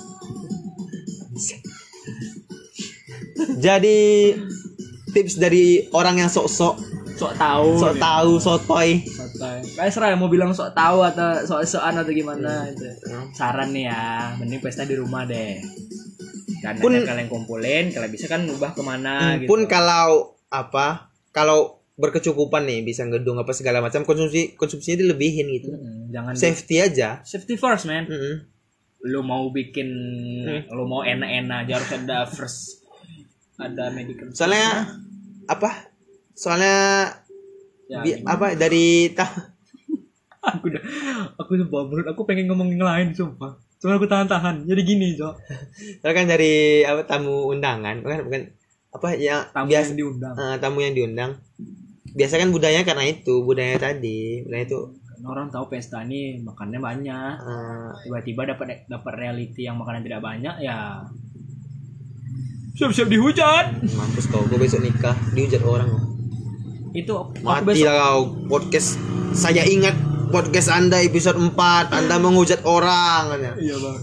jadi 3.58 4.00
tips 5.10 5.42
dari 5.42 5.90
orang 5.90 6.22
yang 6.22 6.30
sok-sok 6.30 6.76
Sok 7.16 7.34
tahu. 7.34 7.70
sok 7.80 7.96
tahu 7.98 8.32
sotoy 8.38 8.90
Santai. 9.48 9.76
Kayak 9.76 9.92
serah 9.92 10.10
mau 10.14 10.28
bilang 10.28 10.52
sok 10.52 10.72
tahu 10.72 11.00
atau 11.02 11.30
sok 11.42 11.62
sokan 11.64 11.96
atau 11.98 12.12
gimana 12.12 12.68
itu. 12.68 12.86
Hmm. 13.06 13.30
Saran 13.32 13.70
nih 13.70 13.86
ya, 13.86 14.04
mending 14.36 14.60
pesta 14.60 14.84
di 14.84 14.94
rumah 14.94 15.24
deh. 15.24 15.62
Dan 16.60 16.78
Pun- 16.78 16.98
kalian 17.00 17.28
kumpulin, 17.28 17.90
kalau 17.90 18.08
bisa 18.08 18.26
kan 18.26 18.42
ubah 18.44 18.72
ke 18.72 18.82
mana 18.82 19.38
gitu. 19.38 19.46
pun 19.48 19.66
kalau 19.66 20.34
apa 20.48 21.08
kalau 21.30 21.78
berkecukupan 21.96 22.66
nih 22.66 22.82
bisa 22.82 23.06
gedung 23.06 23.38
apa 23.38 23.52
segala 23.52 23.80
macam 23.80 24.02
konsumsi 24.02 24.52
konsumsinya 24.54 25.00
dilebihin 25.00 25.48
gitu 25.54 25.70
Mm-mm, 25.70 26.10
jangan 26.10 26.34
safety 26.34 26.76
aja 26.78 27.22
safety 27.22 27.56
first 27.56 27.86
man. 27.86 28.04
Mm-mm. 28.04 28.50
Lu 29.06 29.22
mau 29.22 29.48
bikin, 29.48 29.88
Hmm. 30.42 30.62
lu 30.68 30.84
mau 30.84 31.02
enak-enak 31.02 31.58
aja 31.64 31.74
harus 31.78 31.92
ada 31.94 32.18
first 32.26 32.60
ada 33.56 33.88
medical. 33.90 34.28
soalnya 34.32 34.90
apa 35.46 35.94
soalnya 36.34 36.76
Ya, 37.86 38.02
bi- 38.02 38.18
apa 38.26 38.58
dari 38.58 39.14
ta 39.14 39.30
aku 40.50 40.74
udah 40.74 40.84
aku 41.38 41.52
sumpah 41.54 41.82
menurut 41.86 42.08
aku 42.10 42.22
pengen 42.26 42.50
ngomong 42.50 42.74
yang 42.74 42.86
lain 42.86 43.14
sumpah. 43.14 43.62
Cuma 43.78 44.02
aku 44.02 44.10
tahan-tahan 44.10 44.66
jadi 44.66 44.82
gini 44.82 45.14
cok. 45.14 45.36
Soalnya 46.02 46.16
kan 46.18 46.26
dari 46.26 46.82
apa 46.82 47.06
tamu 47.06 47.46
undangan 47.54 48.02
bukan 48.02 48.20
bukan 48.26 48.42
apa 48.96 49.08
ya 49.20 49.46
tamu 49.54 49.70
biasa 49.70 49.94
yang 49.94 49.98
diundang. 50.02 50.34
Eh, 50.34 50.56
tamu 50.58 50.78
yang 50.82 50.96
diundang. 50.98 51.32
Biasa 52.16 52.42
kan 52.42 52.50
budaya 52.50 52.82
karena 52.82 53.06
itu 53.06 53.44
budaya 53.46 53.76
tadi 53.78 54.42
budaya 54.42 54.66
itu 54.66 54.80
orang 55.26 55.50
tahu 55.50 55.70
pesta 55.74 56.02
nih 56.06 56.42
makannya 56.42 56.80
banyak. 56.82 57.34
Eh, 57.42 57.90
tiba-tiba 58.06 58.58
dapat 58.58 58.86
dapat 58.90 59.14
reality 59.14 59.66
yang 59.70 59.78
makanan 59.78 60.02
tidak 60.02 60.22
banyak 60.26 60.56
ya 60.62 61.06
siap-siap 62.76 63.08
dihujat. 63.08 63.86
Mampus 63.94 64.26
kau 64.28 64.44
gue 64.50 64.58
besok 64.60 64.84
nikah 64.84 65.16
dihujat 65.32 65.62
orang 65.64 65.88
kau. 65.94 66.15
Itu 66.96 67.12
mati 67.44 67.84
kau. 67.84 68.40
Podcast 68.48 68.96
saya 69.36 69.68
ingat 69.68 69.94
podcast 70.32 70.72
anda 70.72 71.04
episode 71.04 71.36
4 71.36 71.52
anda 71.92 72.16
menghujat 72.18 72.64
orang 72.64 73.36
iya 73.60 73.76
bang. 73.76 73.96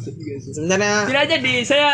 Sebenarnya 0.44 0.94
tidak 1.09 1.26
jadi 1.33 1.52
saya 1.64 1.88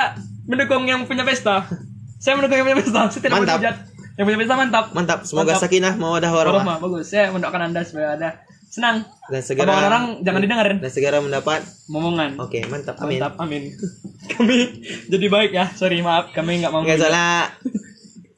mendukung 0.45 0.85
yang 0.85 1.07
punya 1.07 1.23
pesta. 1.23 1.71
Saya 2.19 2.35
mendukung 2.35 2.59
yang 2.59 2.67
punya 2.67 2.79
pesta. 2.83 3.01
Saya 3.09 3.21
tidak 3.23 3.31
mau 3.33 3.41
Mantap. 3.47 3.59
dihujat 3.63 3.77
yang 4.19 4.25
punya 4.27 4.39
pesta 4.43 4.55
mantap. 4.59 4.85
Mantap. 4.91 5.19
Semoga 5.23 5.55
Mantap. 5.55 5.63
sakinah 5.63 5.95
mawadah 5.95 6.31
warahmah 6.35 6.55
Warahmah, 6.67 6.77
bagus. 6.83 7.05
Saya 7.07 7.31
mendoakan 7.31 7.61
anda 7.71 7.81
supaya 7.87 8.19
ada 8.19 8.29
senang. 8.67 9.07
Dan 9.31 9.41
segera 9.41 9.71
omongan 9.71 9.87
orang 9.87 10.05
jangan 10.27 10.41
didengarin. 10.43 10.77
dan 10.83 10.91
segera 10.91 11.19
mendapat 11.23 11.63
momongan. 11.87 12.31
Oke 12.43 12.67
mantap. 12.67 12.99
Amin 12.99 13.23
Mantap, 13.23 13.35
amin. 13.39 13.63
Kami 14.35 14.57
jadi 15.07 15.27
baik 15.31 15.51
ya. 15.55 15.71
Sorry, 15.73 16.03
maaf. 16.03 16.35
Kami 16.35 16.59
nggak 16.59 16.73
mau. 16.75 16.83
nggak 16.83 16.99
salah 16.99 17.55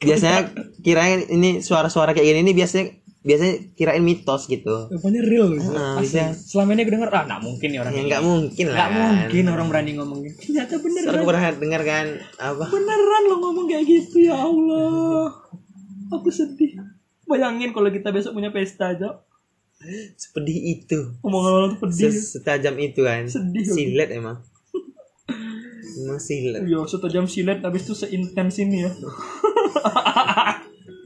biasanya 0.01 0.39
kirain 0.79 1.21
ini 1.27 1.49
suara-suara 1.59 2.11
kayak 2.11 2.25
gini 2.25 2.39
ini 2.41 2.53
biasanya 2.53 2.85
biasanya 3.21 3.53
kirain 3.71 4.01
mitos 4.01 4.45
gitu 4.45 4.89
Rupanya 4.89 5.21
real 5.21 5.53
gitu. 5.53 5.69
Ah, 5.71 6.01
bisa. 6.01 6.33
Selama 6.33 6.73
ini 6.73 6.81
aku 6.81 6.91
denger, 6.91 7.09
ah 7.11 7.23
nggak 7.23 7.39
mungkin 7.39 7.67
nih 7.69 7.79
orang 7.79 7.93
ya 7.93 8.03
nggak 8.07 8.23
mungkin 8.23 8.65
lah 8.65 8.75
Nggak 8.75 8.91
mungkin 8.91 9.43
orang 9.47 9.67
berani 9.67 9.91
ngomong 9.93 10.19
gitu. 10.23 10.37
Ternyata 10.43 10.73
beneran. 10.75 11.11
aku 11.11 11.23
pernah 11.23 11.41
dengar 11.53 11.81
kan 11.83 12.05
apa 12.39 12.63
Beneran 12.67 13.21
lo 13.23 13.35
ngomong 13.39 13.65
kayak 13.67 13.85
gitu 13.85 14.17
ya 14.23 14.35
Allah. 14.35 15.29
Aku 16.09 16.27
sedih. 16.27 16.81
Bayangin 17.23 17.69
kalau 17.69 17.87
kita 17.87 18.09
besok 18.09 18.33
punya 18.33 18.49
pesta 18.49 18.91
aja. 18.91 19.21
sepedih 20.13 20.57
itu 20.75 20.99
Omongan 21.21 21.51
orang 21.51 21.69
tuh 21.71 21.79
pedih. 21.83 22.09
Se- 22.09 22.37
setajam 22.37 22.77
itu 22.77 23.01
kan 23.01 23.25
Sedih. 23.25 23.65
silet 23.65 24.09
emang 24.11 24.37
emang 25.99 26.17
silet 26.17 26.61
Iya, 26.63 26.85
setajam 26.85 27.25
silet 27.25 27.59
habis 27.59 27.81
itu 27.83 27.93
seintens 27.95 28.57
ini 28.57 28.81
ya. 28.81 28.91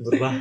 Berbah 0.02 0.34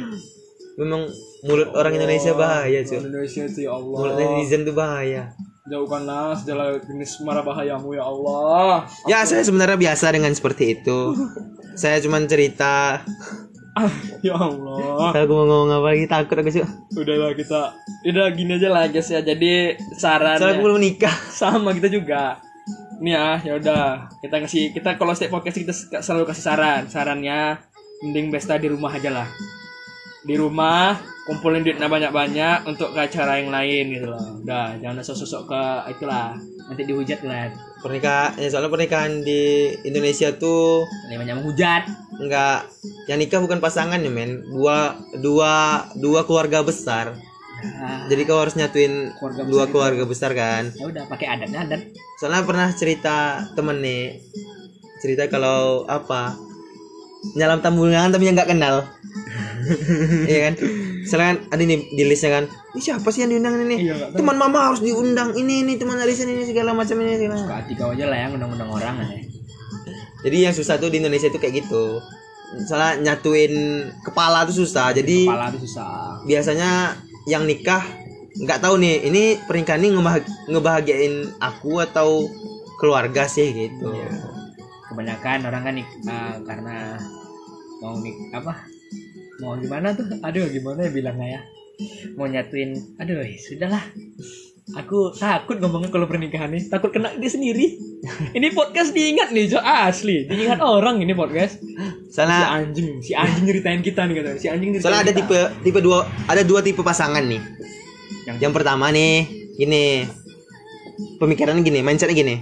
memang 0.74 1.06
mulut 1.42 1.70
orang 1.72 1.94
Indonesia 1.94 2.34
bahaya 2.34 2.82
cuy 2.82 2.98
Indonesia 2.98 3.46
tuh 3.46 3.62
ya 3.62 3.72
Allah. 3.72 3.96
mulut 3.96 4.14
netizen 4.14 4.62
tuh 4.62 4.74
bahaya 4.74 5.30
Jauhkanlah 5.64 6.36
segala 6.36 6.76
jenis 6.76 7.24
mara 7.24 7.40
bahayamu 7.40 7.96
ya 7.96 8.04
Allah. 8.04 8.84
ya 9.06 9.24
saya 9.24 9.40
sebenarnya 9.40 9.80
biasa 9.80 10.12
dengan 10.12 10.28
seperti 10.30 10.76
itu 10.76 11.16
saya 11.72 11.98
cuma 11.98 12.20
cerita 12.24 13.00
Ah, 13.74 13.90
ya 14.22 14.38
Allah. 14.38 15.10
kalau 15.10 15.24
aku 15.24 15.34
mau 15.34 15.46
ngomong 15.48 15.70
apa 15.74 15.88
lagi 15.90 16.06
takut 16.06 16.36
aku 16.36 16.46
cuy 16.48 16.62
Udahlah 16.94 17.34
kita 17.34 17.60
udah 18.06 18.26
gini 18.30 18.54
aja 18.54 18.68
lah 18.70 18.86
guys 18.86 19.10
ya. 19.10 19.18
Jadi 19.18 19.74
saran 19.94 20.38
soalnya 20.38 20.54
aku 20.54 20.62
belum 20.62 20.78
nikah 20.78 21.10
sama 21.42 21.74
kita 21.74 21.90
juga. 21.90 22.38
Nih 23.02 23.18
ya, 23.18 23.42
ya 23.42 23.52
udah. 23.58 24.06
Kita 24.22 24.36
kasih 24.38 24.70
kita 24.70 24.94
kalau 24.94 25.10
setiap 25.10 25.34
podcast 25.34 25.58
kita 25.58 25.74
selalu 25.98 26.30
kasih 26.30 26.44
saran. 26.44 26.82
Sarannya 26.86 27.58
mending 28.02 28.32
pesta 28.32 28.56
di 28.56 28.66
rumah 28.66 28.90
aja 28.90 29.10
lah. 29.12 29.28
Di 30.24 30.34
rumah 30.34 30.96
kumpulin 31.24 31.60
duitnya 31.60 31.84
banyak-banyak 31.84 32.64
untuk 32.64 32.96
ke 32.96 33.00
acara 33.04 33.38
yang 33.38 33.52
lain 33.52 33.84
gitu 33.92 34.06
loh. 34.08 34.40
Udah, 34.40 34.74
jangan 34.80 35.04
sosok-sosok 35.04 35.42
ke 35.46 35.62
itulah. 35.92 36.32
Nanti 36.64 36.82
dihujat 36.82 37.20
lah. 37.22 37.52
pernikahan 37.84 38.40
ya 38.40 38.48
soalnya 38.48 38.72
pernikahan 38.72 39.20
di 39.20 39.68
Indonesia 39.84 40.32
tuh 40.32 40.88
Ini 41.04 41.20
banyak 41.20 41.36
menghujat. 41.36 41.84
nggak 42.16 42.58
yang 43.12 43.20
nikah 43.20 43.44
bukan 43.44 43.60
pasangan 43.60 44.00
ya 44.00 44.08
men 44.08 44.40
dua 44.48 44.96
dua 45.20 45.52
dua 45.92 46.24
keluarga 46.24 46.64
besar 46.64 47.12
Nah, 47.60 48.08
jadi 48.08 48.24
kau 48.24 48.40
harus 48.40 48.56
nyatuin 48.56 49.12
Keluarga 49.16 49.42
dua 49.44 49.64
itu. 49.64 49.72
keluarga 49.72 50.04
besar 50.04 50.32
kan 50.32 50.72
ya 50.72 50.84
udah 50.84 51.04
pakai 51.08 51.26
adatnya 51.28 51.60
adat. 51.64 51.80
soalnya 52.16 52.44
pernah 52.44 52.68
cerita 52.72 53.16
temen 53.52 53.76
nih 53.80 54.20
cerita 55.00 55.28
kalau 55.28 55.84
apa 55.84 56.40
nyalam 57.32 57.58
tamu 57.58 57.82
undangan 57.82 58.10
tapi 58.10 58.24
yang 58.24 58.36
nggak 58.36 58.50
kenal. 58.50 58.84
Iya 60.24 60.38
kan? 60.42 60.54
Soalnya 61.04 61.26
kan 61.26 61.38
ada 61.50 61.62
nih 61.62 61.78
di 61.90 62.04
listnya 62.04 62.30
kan 62.34 62.44
ini 62.74 62.80
siapa 62.82 63.08
sih 63.08 63.22
yang 63.22 63.30
diundang 63.30 63.54
ini? 63.62 63.76
Iya, 63.82 64.12
teman 64.12 64.34
mama 64.34 64.66
harus 64.66 64.80
diundang 64.80 65.32
ini 65.32 65.62
ini 65.62 65.72
teman 65.74 65.96
arisan 65.96 66.26
ini 66.26 66.42
segala 66.42 66.72
macam 66.72 66.96
ini 66.98 67.16
segala 67.16 67.38
Suka 67.38 67.56
hati 67.60 67.72
kau 67.72 67.92
aja 67.92 68.04
lah 68.04 68.18
ya 68.18 68.26
undang-undang 68.28 68.68
orang 68.68 68.94
aja. 68.98 69.16
jadi 70.20 70.48
yang 70.48 70.54
susah 70.54 70.76
tuh 70.76 70.88
di 70.88 70.98
Indonesia 70.98 71.28
tuh 71.28 71.38
kayak 71.38 71.62
gitu. 71.62 72.00
Soalnya 72.64 72.92
nyatuin 73.04 73.54
kepala 74.00 74.42
tuh 74.44 74.56
susah 74.58 74.90
jadi 74.90 75.28
Kepala 75.28 75.48
tuh 75.48 75.60
susah. 75.60 76.18
biasanya 76.24 76.96
yang 77.24 77.44
nikah 77.44 77.84
nggak 78.34 78.58
tahu 78.58 78.76
nih 78.76 79.06
ini 79.06 79.22
pernikahan 79.40 79.78
ini 79.78 79.94
ngebahag- 79.94 80.32
ngebahagiain 80.48 81.14
aku 81.38 81.78
atau 81.78 82.26
keluarga 82.76 83.24
sih 83.24 83.48
gitu. 83.50 83.92
Iya. 83.92 84.10
Kebanyakan 84.94 85.38
orang 85.44 85.62
kan 85.62 85.74
eh, 85.76 86.34
karena 86.46 86.76
mau 87.82 87.98
nik 87.98 88.16
apa 88.30 88.54
mau 89.42 89.58
gimana 89.58 89.92
tuh 89.92 90.06
aduh 90.22 90.46
gimana 90.46 90.86
ya 90.86 90.90
bilangnya 90.90 91.26
ya 91.28 91.40
mau 92.14 92.24
nyatuin 92.24 92.70
aduh 92.96 93.18
ya 93.18 93.34
sudahlah 93.36 93.82
aku 94.72 95.12
takut 95.12 95.60
ngomongnya 95.60 95.90
kalau 95.90 96.06
pernikahan 96.06 96.48
nih 96.48 96.70
takut 96.70 96.88
kena 96.88 97.12
dia 97.14 97.28
sendiri 97.28 97.76
ini 98.32 98.48
podcast 98.50 98.94
diingat 98.94 99.28
nih 99.28 99.50
Jo 99.50 99.60
asli 99.60 100.24
diingat 100.24 100.62
orang 100.62 101.02
ini 101.02 101.12
podcast 101.12 101.60
si 101.60 102.14
Soalnya 102.14 102.62
anjing 102.62 103.02
si 103.02 103.10
anjing 103.12 103.44
nyeritain 103.44 103.82
kita 103.82 104.06
nih 104.06 104.22
katanya 104.22 104.38
si 104.38 104.46
anjing 104.46 104.70
nyeritain 104.72 104.86
soalnya 104.86 105.02
ada 105.02 105.12
kita. 105.12 105.20
tipe 105.20 105.38
tipe 105.60 105.78
dua 105.82 105.98
ada 106.24 106.40
dua 106.40 106.62
tipe 106.62 106.78
pasangan 106.80 107.20
nih. 107.20 107.42
Yang- 108.24 108.38
Yang 108.38 108.52
pertama 108.54 108.88
nih, 108.88 109.26
gini. 109.52 110.06
Pemikirannya 111.18 111.60
gini, 111.60 111.82
mindsetnya 111.82 112.14
gini. 112.14 112.34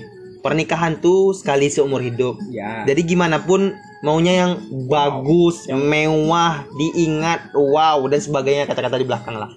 Pernikahan 0.42 0.98
tuh 0.98 1.30
sekali 1.30 1.70
seumur 1.70 2.02
hidup. 2.02 2.34
ya 2.50 2.82
Jadi 2.82 3.06
gimana 3.06 3.46
pun 3.46 3.78
maunya 4.02 4.42
yang 4.42 4.52
bagus, 4.90 5.70
mewah, 5.70 6.66
diingat, 6.74 7.54
wow 7.54 8.02
dan 8.10 8.18
sebagainya 8.18 8.66
kata-kata 8.66 8.98
di 8.98 9.06
belakang 9.06 9.38
lah. 9.38 9.54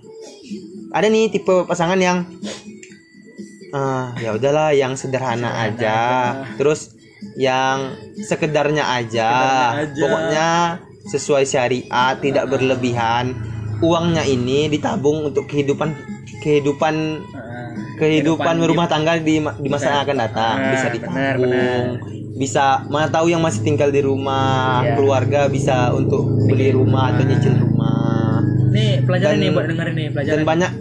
Ada 0.94 1.10
nih 1.10 1.34
tipe 1.34 1.66
pasangan 1.66 1.98
yang 1.98 2.30
ah 3.74 4.14
ya 4.22 4.38
udahlah 4.38 4.72
yang 4.78 4.94
sederhana, 4.94 5.50
Sederhana 5.50 5.74
aja. 5.74 5.74
aja. 5.74 6.00
Terus 6.56 6.94
yang 7.36 7.98
sekedarnya 8.22 8.86
aja. 8.86 9.30
Sekedarnya 9.34 9.82
aja. 9.82 10.00
Pokoknya 10.06 10.50
sesuai 11.10 11.44
syariat, 11.50 12.14
tidak 12.22 12.46
berlebihan. 12.46 13.34
Uangnya 13.84 14.24
ini 14.24 14.72
ditabung 14.72 15.34
untuk 15.34 15.50
kehidupan 15.50 15.98
kehidupan 16.46 17.26
Ah, 17.34 17.55
kehidupan 17.96 18.44
kehidupan 18.46 18.56
rumah 18.66 18.86
tangga 18.86 19.16
di 19.18 19.36
di 19.40 19.68
masa 19.68 19.88
yang 19.90 20.04
akan 20.04 20.18
datang 20.20 20.56
bisa 20.70 20.86
benar, 20.86 20.94
ditabung 20.94 21.42
benar. 21.42 21.84
bisa 22.36 22.64
mana 22.86 23.08
tahu 23.08 23.28
yang 23.28 23.40
masih 23.40 23.62
tinggal 23.62 23.90
di 23.90 24.02
rumah 24.02 24.82
Iya. 24.82 24.94
keluarga 24.94 25.42
bisa 25.48 25.90
untuk 25.92 26.24
beli 26.46 26.70
rumah 26.70 27.10
atau 27.10 27.24
nyicil 27.24 27.56
rumah. 27.56 28.44
Nih 28.70 29.00
pelajaran 29.02 29.34
Dan- 29.34 29.42
nih 29.42 29.50
buat 29.50 29.66
dengerin 29.66 29.94
nih 29.94 30.08
pelajaran 30.10 30.36
dan 30.36 30.46
banyak 30.46 30.72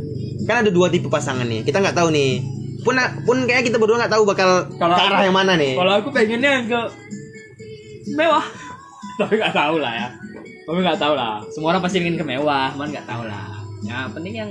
kan 0.45 0.57
ada 0.61 0.69
dua 0.69 0.87
tipe 0.89 1.07
pasangan 1.07 1.45
nih 1.45 1.63
kita 1.63 1.79
nggak 1.79 1.95
tahu 1.95 2.11
nih. 2.11 2.43
Pun 2.81 2.95
pun 3.25 3.37
kayak 3.45 3.65
kita 3.65 3.79
berdua 3.79 3.97
nggak 3.97 4.13
tahu 4.13 4.23
bakal 4.25 4.51
Kalau 4.73 4.93
ke 4.93 5.01
arah 5.01 5.15
aku- 5.15 5.25
yang 5.25 5.37
mana 5.37 5.53
nih. 5.55 5.73
kalau 5.75 5.93
aku 5.95 6.09
pengennya 6.11 6.51
yang 6.53 6.67
ke 6.67 6.81
mewah. 8.13 8.45
Tapi 9.21 9.33
nggak 9.37 9.55
tahu 9.55 9.77
lah 9.79 9.93
ya. 9.95 10.09
Tapi 10.65 10.79
nggak 10.81 10.99
tahu 10.99 11.15
lah. 11.15 11.39
Semua 11.49 11.69
orang 11.71 11.81
pasti 11.81 11.97
ingin 11.99 12.17
ke 12.17 12.25
mewah 12.25 12.73
cuman 12.73 12.89
nggak 12.91 13.07
tahu 13.07 13.23
lah. 13.25 13.47
Ya 13.81 14.09
penting 14.11 14.35
yang 14.35 14.51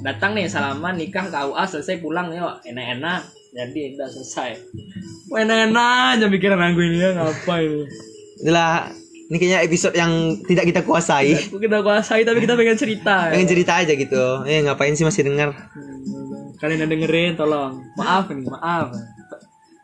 datang 0.00 0.32
nih 0.36 0.48
salaman 0.48 0.96
nikah 0.96 1.28
KUA 1.28 1.64
selesai 1.68 2.00
pulang 2.00 2.32
yuk 2.32 2.64
enak-enak 2.64 3.40
jadi 3.50 3.98
udah 3.98 4.08
selesai. 4.08 4.50
Wah, 5.30 5.42
enak-enak 5.42 6.18
aja 6.18 6.26
pikiran 6.30 6.60
aku 6.70 6.80
ini 6.86 7.02
ya. 7.02 7.10
Ngapain 7.18 7.72
adalah 8.40 8.94
ini 9.30 9.36
kayaknya 9.36 9.58
episode 9.66 9.94
yang 9.98 10.38
tidak 10.46 10.70
kita 10.70 10.80
kuasai. 10.86 11.34
Aku 11.50 11.58
kita 11.58 11.82
kuasai 11.82 12.22
tapi 12.22 12.42
kita 12.46 12.54
pengen 12.54 12.78
cerita 12.78 13.30
ya. 13.30 13.34
pengen 13.34 13.50
cerita 13.50 13.72
aja 13.82 13.92
gitu. 13.94 14.46
Eh 14.46 14.62
ngapain 14.62 14.94
sih 14.94 15.06
masih 15.06 15.26
dengar? 15.26 15.54
Kalian 16.62 16.86
yang 16.86 16.90
dengerin 16.94 17.34
tolong. 17.34 17.82
Maaf 17.98 18.30
nih 18.30 18.46
maaf. 18.46 18.94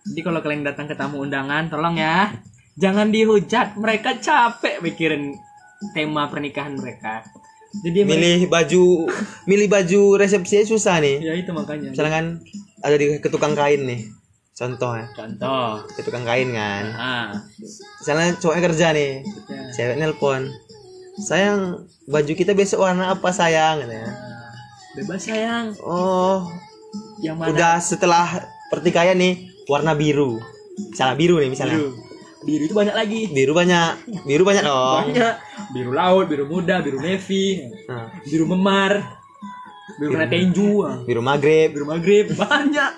Jadi 0.07 0.21
kalau 0.23 0.39
kalian 0.39 0.63
datang 0.63 0.87
ke 0.87 0.95
tamu 0.95 1.23
undangan 1.27 1.67
tolong 1.67 1.99
ya. 1.99 2.31
Jangan 2.79 3.11
dihujat 3.11 3.75
mereka 3.81 4.15
capek 4.21 4.85
mikirin 4.85 5.35
tema 5.97 6.29
pernikahan 6.29 6.77
mereka 6.77 7.25
jadi 7.85 7.99
milih 8.07 8.41
baju 8.49 9.11
milih 9.45 9.69
baju 9.69 10.01
resepsinya 10.17 10.65
susah 10.65 11.03
nih. 11.03 11.21
Ya 11.21 11.33
itu 11.37 11.51
makanya. 11.53 11.93
Misalnya 11.93 12.13
kan 12.13 12.27
ada 12.81 12.97
di 12.97 13.19
ke 13.21 13.29
tukang 13.29 13.53
kain 13.59 13.85
nih 13.85 14.01
contoh 14.57 14.97
ya. 14.97 15.07
Contoh. 15.13 15.85
Ke 15.93 16.01
tukang 16.01 16.25
kain 16.25 16.49
kan. 16.55 16.85
Ah. 16.97 17.29
Misalnya 18.01 18.37
cowoknya 18.41 18.63
kerja 18.73 18.87
nih 18.97 19.11
ya. 19.25 19.61
cewek 19.77 19.97
nelpon 20.01 20.49
sayang 21.17 21.89
baju 22.09 22.33
kita 22.37 22.53
besok 22.57 22.85
warna 22.85 23.13
apa 23.13 23.29
sayang? 23.33 23.85
Katanya 23.85 24.13
bebas 24.97 25.21
sayang. 25.21 25.77
Oh 25.85 26.49
yang 27.21 27.37
mana? 27.37 27.53
udah 27.53 27.75
setelah 27.81 28.49
pertikaian 28.73 29.17
nih 29.17 29.53
warna 29.69 29.93
biru. 29.93 30.41
Misalnya 30.93 31.17
biru 31.17 31.37
nih 31.41 31.51
misalnya. 31.53 31.77
Biru. 31.77 31.93
Biru 32.47 32.63
itu 32.71 32.75
banyak 32.79 32.95
lagi. 32.95 33.21
Biru 33.33 33.53
banyak. 33.53 33.93
Biru 34.23 34.43
banyak 34.47 34.65
dong. 34.65 35.05
Banyak 35.13 35.35
biru 35.75 35.91
laut 35.95 36.27
biru 36.31 36.45
muda 36.47 36.83
biru 36.83 36.99
navy 37.03 37.63
Nah, 37.89 38.11
biru 38.27 38.45
memar 38.47 38.93
biru 39.99 40.11
kena 40.13 40.27
tenju 40.27 40.71
ah. 40.83 40.97
biru 41.07 41.23
maghrib. 41.23 41.69
Biru 41.75 41.87
maghrib 41.87 42.27
banyak. 42.35 42.93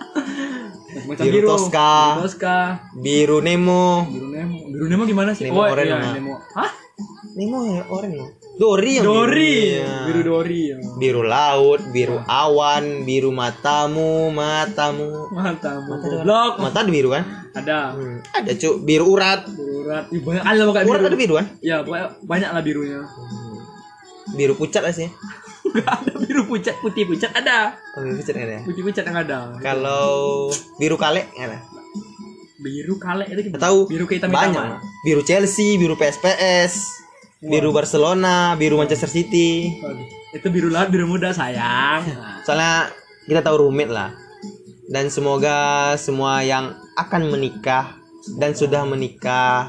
Macam 1.04 1.24
Biru 1.28 1.46
Tosca. 1.52 1.92
biru 2.16 2.22
Tosca 2.24 2.56
biru 2.96 3.38
nemo. 3.44 4.08
Biru 4.08 4.28
nemo. 4.32 4.58
Biru 4.72 4.86
nemo 4.88 5.02
gimana 5.04 5.30
sih? 5.36 5.46
Nemo 5.46 5.62
oh 5.62 5.72
oranye, 5.72 5.94
iya 5.94 6.16
nemo. 6.16 6.34
Hah? 6.56 6.70
Nemo 7.36 7.58
ya 7.68 7.82
orang 7.92 8.12
loh 8.18 8.30
dori 8.58 8.98
yang 8.98 9.04
dori 9.06 9.54
biru. 9.54 9.78
Iya. 9.78 9.94
biru 10.10 10.20
dori 10.26 10.60
ya. 10.66 10.76
biru 10.98 11.22
laut 11.22 11.80
biru 11.94 12.16
awan 12.26 13.06
biru 13.06 13.30
matamu 13.30 14.34
matamu. 14.34 15.30
Mata 15.30 15.78
mata 15.78 16.04
ada 16.10 16.18
blok. 16.26 16.52
Mata 16.58 16.78
ada 16.82 16.90
biru 16.90 17.08
kan? 17.14 17.24
Ada. 17.54 17.78
Hmm, 17.94 18.18
ada 18.34 18.50
cuk. 18.58 18.74
Biru 18.82 19.04
urat. 19.14 19.46
Biru 19.46 19.74
urat. 19.86 20.04
Ih, 20.10 20.20
banyak 20.20 20.42
kali 20.42 20.56
lah 20.58 20.66
pokoknya 20.66 20.86
urat 20.90 20.98
biru. 20.98 21.08
ada 21.08 21.16
biru 21.16 21.34
kan 21.38 21.46
ya 21.62 21.76
pokoknya 21.86 22.06
banyak 22.26 22.50
lah 22.50 22.62
birunya 22.66 23.00
biru 24.34 24.54
pucat 24.58 24.82
lah 24.82 24.92
sih? 24.92 25.08
Gak 25.78 25.86
ada 25.86 26.12
biru 26.18 26.42
pucat. 26.50 26.74
Putih 26.82 27.06
pucat 27.06 27.30
ada. 27.38 27.78
Oh, 27.94 28.02
biru 28.02 28.18
pucat 28.18 28.34
ada? 28.34 28.52
Ya 28.58 28.60
putih 28.66 28.82
pucat 28.82 29.04
yang 29.06 29.18
ada. 29.22 29.38
Kalau 29.62 30.50
biru 30.76 30.98
kalek 30.98 31.30
ada? 31.38 31.62
Biru 32.58 32.98
kalek 32.98 33.30
itu 33.30 33.40
gimana? 33.48 33.62
tahu. 33.62 33.86
Biru 33.86 34.04
kehitam 34.10 34.34
banyak. 34.34 34.50
hitaman 34.58 34.98
biru 35.06 35.22
Chelsea 35.22 35.78
biru 35.78 35.94
PSPS 35.94 37.06
biru 37.38 37.70
Barcelona 37.70 38.58
biru 38.58 38.74
Manchester 38.78 39.06
City. 39.10 39.70
Itu 40.34 40.50
biru 40.50 40.68
laut 40.68 40.90
biru 40.90 41.06
muda 41.06 41.30
sayang. 41.30 42.02
Soalnya 42.46 42.90
kita 43.30 43.40
tahu 43.46 43.70
rumit 43.70 43.88
lah. 43.90 44.10
Dan 44.88 45.12
semoga 45.12 45.92
semua 46.00 46.40
yang 46.40 46.72
akan 46.96 47.28
menikah 47.28 48.00
dan 48.40 48.56
sudah 48.56 48.88
menikah 48.88 49.68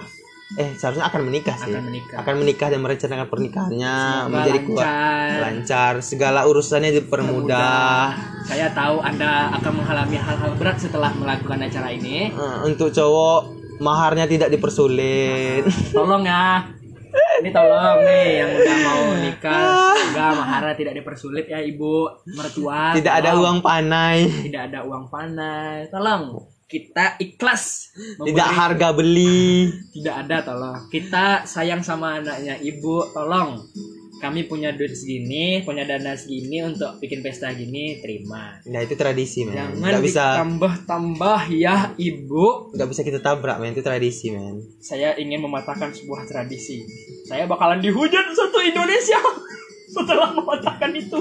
eh 0.58 0.74
seharusnya 0.74 1.06
akan 1.06 1.30
menikah 1.30 1.54
sih. 1.62 1.70
Akan 1.70 1.86
menikah. 1.86 2.18
akan 2.26 2.36
menikah 2.42 2.68
dan 2.74 2.80
merencanakan 2.82 3.28
pernikahannya 3.30 3.96
Semoga 4.00 4.32
menjadi 4.34 4.60
kuat. 4.66 4.82
lancar. 4.82 5.38
lancar. 5.46 5.94
Segala 6.02 6.40
urusannya 6.50 6.90
dipermudah. 6.98 8.18
Saya 8.50 8.74
tahu 8.74 8.98
anda 9.06 9.54
akan 9.62 9.72
mengalami 9.78 10.18
hal-hal 10.18 10.52
berat 10.58 10.82
setelah 10.82 11.14
melakukan 11.14 11.70
acara 11.70 11.94
ini. 11.94 12.34
Eh, 12.34 12.58
untuk 12.66 12.90
cowok 12.90 13.60
maharnya 13.78 14.26
tidak 14.26 14.50
dipersulit. 14.50 15.70
Tolong 15.94 16.26
ya 16.26 16.66
ini 17.40 17.50
tolong 17.50 17.98
nih 18.04 18.28
yang 18.40 18.50
udah 18.52 18.78
mau 18.84 19.02
nikah 19.24 19.64
semoga 19.96 20.26
mahara 20.36 20.72
tidak 20.76 20.94
dipersulit 20.96 21.46
ya 21.46 21.60
ibu 21.60 22.08
mertua. 22.36 22.94
Tidak 22.94 23.14
ada 23.14 23.32
Tolong. 23.32 23.42
uang 23.42 23.58
panai. 23.62 24.18
Tidak 24.28 24.62
ada 24.72 24.80
uang 24.84 25.06
panai. 25.08 25.88
Tolong 25.88 26.24
kita 26.70 27.18
ikhlas 27.18 27.90
memberi- 27.98 28.30
tidak 28.30 28.50
harga 28.52 28.88
beli. 28.94 29.74
Tidak 29.90 30.16
ada 30.16 30.38
tolong. 30.44 30.78
Kita 30.88 31.44
sayang 31.44 31.82
sama 31.82 32.22
anaknya 32.22 32.60
ibu. 32.60 33.10
Tolong 33.10 33.58
kami 34.20 34.46
punya 34.46 34.76
duit 34.76 34.92
segini 34.92 35.64
punya 35.64 35.88
dana 35.88 36.14
segini 36.14 36.60
untuk 36.60 37.00
bikin 37.00 37.24
pesta 37.24 37.56
gini 37.56 38.04
terima. 38.04 38.60
Nah 38.68 38.84
itu 38.84 38.94
tradisi 39.00 39.48
men. 39.48 39.56
Jangan 39.56 39.80
nggak 39.80 40.04
bisa 40.04 40.24
ditambah-tambah 40.36 41.42
ya 41.56 41.96
ibu. 41.96 42.76
Nggak 42.76 42.90
bisa 42.92 43.02
kita 43.08 43.20
tabrak 43.24 43.58
men. 43.64 43.72
Itu 43.72 43.82
tradisi 43.82 44.36
men. 44.36 44.60
Saya 44.84 45.16
ingin 45.16 45.40
mematahkan 45.40 45.96
sebuah 45.96 46.28
tradisi. 46.28 46.84
Saya 47.26 47.48
bakalan 47.48 47.80
dihujat 47.80 48.36
satu 48.36 48.60
Indonesia 48.60 49.20
setelah 49.96 50.36
mematahkan 50.36 50.92
itu. 51.00 51.20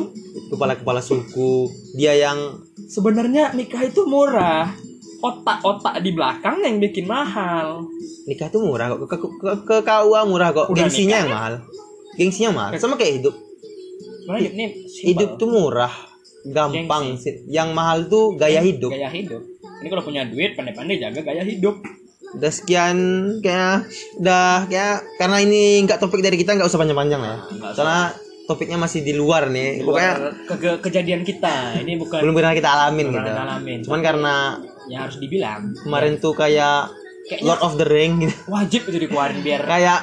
Kepala-kepala 0.50 0.98
suku. 0.98 1.70
Dia 1.94 2.18
yang 2.18 2.66
sebenarnya 2.90 3.54
nikah 3.54 3.86
itu 3.86 4.04
murah. 4.10 4.74
Otak-otak 5.18 5.98
di 6.02 6.14
belakang 6.14 6.62
yang 6.62 6.78
bikin 6.78 7.06
mahal. 7.06 7.90
Nikah 8.26 8.54
tuh 8.54 8.62
murah 8.62 8.94
kok. 8.94 9.06
Ke, 9.06 9.16
ke, 9.18 9.50
ke, 9.66 9.76
ke 9.82 9.96
murah 10.26 10.54
kok. 10.54 10.70
Udah 10.70 10.86
gengsinya 10.86 11.16
yang 11.22 11.30
mahal 11.30 11.54
gengsinya 12.18 12.50
mahal 12.52 12.70
sama 12.76 12.98
kayak 12.98 13.22
hidup. 13.22 13.34
Sebenarnya 14.20 14.42
hidup? 14.42 14.72
Simpel. 14.84 15.06
hidup 15.06 15.30
tuh 15.36 15.48
murah 15.48 15.94
gampang 16.44 17.16
sih. 17.16 17.46
Yang 17.46 17.68
mahal 17.72 17.98
tuh 18.06 18.34
gaya 18.34 18.60
hidup. 18.60 18.90
gaya 18.90 19.08
hidup. 19.08 19.42
Ini 19.78 19.88
kalau 19.88 20.02
punya 20.02 20.22
duit 20.24 20.52
pandai-pandai 20.52 20.98
jaga 20.98 21.20
gaya 21.22 21.42
hidup. 21.42 21.78
Udah 22.28 22.52
sekian 22.52 22.96
kayak 23.40 23.88
udah 24.18 24.68
kayak 24.68 25.00
karena 25.16 25.38
ini 25.40 25.62
nggak 25.80 25.96
topik 25.96 26.20
dari 26.20 26.36
kita 26.36 26.52
nggak 26.52 26.66
usah 26.66 26.76
panjang-panjang 26.76 27.20
lah. 27.20 27.38
Ya 27.48 27.72
soalnya 27.72 28.04
topiknya 28.44 28.76
masih 28.76 29.00
di 29.00 29.12
luar 29.12 29.48
nih. 29.48 29.80
Pokoknya 29.80 30.12
Ke- 30.44 30.58
ke- 30.58 30.80
kejadian 30.82 31.22
kita. 31.22 31.78
Ini 31.78 31.96
bukan 31.96 32.20
belum 32.20 32.34
pernah 32.34 32.52
kita 32.52 32.68
alamin 32.68 33.06
Belum 33.06 33.16
gitu. 33.18 33.30
alamin. 33.30 33.78
cuman 33.80 34.00
karena 34.02 34.34
yang 34.88 35.00
harus 35.04 35.16
dibilang. 35.16 35.72
kemarin 35.78 36.16
tuh 36.16 36.32
kayak 36.32 36.92
Kayaknya- 37.28 37.44
Lord 37.44 37.60
of 37.60 37.72
the 37.76 37.84
Ring 37.84 38.24
gitu. 38.24 38.36
wajib 38.48 38.80
itu 38.88 38.98
dikeluarin 38.98 39.40
biar 39.40 39.60
kayak 39.62 40.00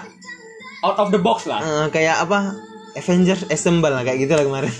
out 0.85 0.97
of 1.01 1.09
the 1.09 1.17
box 1.17 1.49
lah 1.49 1.59
eh, 1.65 1.87
kayak 1.89 2.21
apa 2.21 2.53
Avengers 2.95 3.43
Assemble 3.51 3.91
lah 3.91 4.05
kayak 4.05 4.23
gitu 4.23 4.33
lah 4.37 4.43
kemarin 4.45 4.71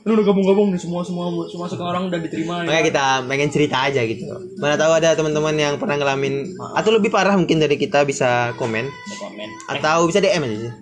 Ini 0.00 0.16
udah 0.16 0.24
gabung-gabung 0.32 0.72
nih 0.72 0.80
semua 0.80 1.04
semua 1.04 1.28
semua 1.52 1.68
orang 1.92 2.08
udah 2.08 2.24
diterima 2.24 2.64
Makanya 2.64 2.84
kita 2.88 3.04
pengen 3.28 3.52
cerita 3.52 3.84
aja 3.84 4.00
gitu. 4.08 4.24
Mana 4.56 4.80
tahu 4.80 4.96
ada 4.96 5.12
teman-teman 5.12 5.52
yang 5.60 5.76
pernah 5.76 6.00
ngalamin 6.00 6.56
atau 6.72 6.96
lebih 6.96 7.12
parah 7.12 7.36
mungkin 7.36 7.60
dari 7.60 7.76
kita 7.76 8.08
bisa 8.08 8.56
komen 8.56 8.88
komen 9.20 9.48
eh, 9.68 9.76
atau 9.76 10.08
bisa 10.08 10.24
DM 10.24 10.40
aja 10.40 10.56
sih. 10.56 10.72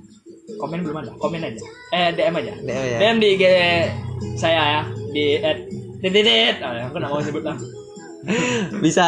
komen 0.59 0.87
belum 0.87 0.97
ada 1.03 1.11
komen 1.19 1.41
aja 1.45 1.63
eh 1.95 2.15
DM 2.15 2.35
aja 2.35 2.53
DM 2.63 2.83
ya. 2.95 2.99
DM 2.99 3.17
di 3.19 3.29
IG 3.35 3.45
saya 4.39 4.63
ya 4.63 4.83
di 5.11 5.25
at 5.39 5.59
titit 6.03 6.57
oh, 6.63 6.73
aku 6.89 6.97
nggak 6.99 7.11
mau 7.11 7.23
sebut 7.23 7.43
lah 7.43 7.59
bisa 8.85 9.07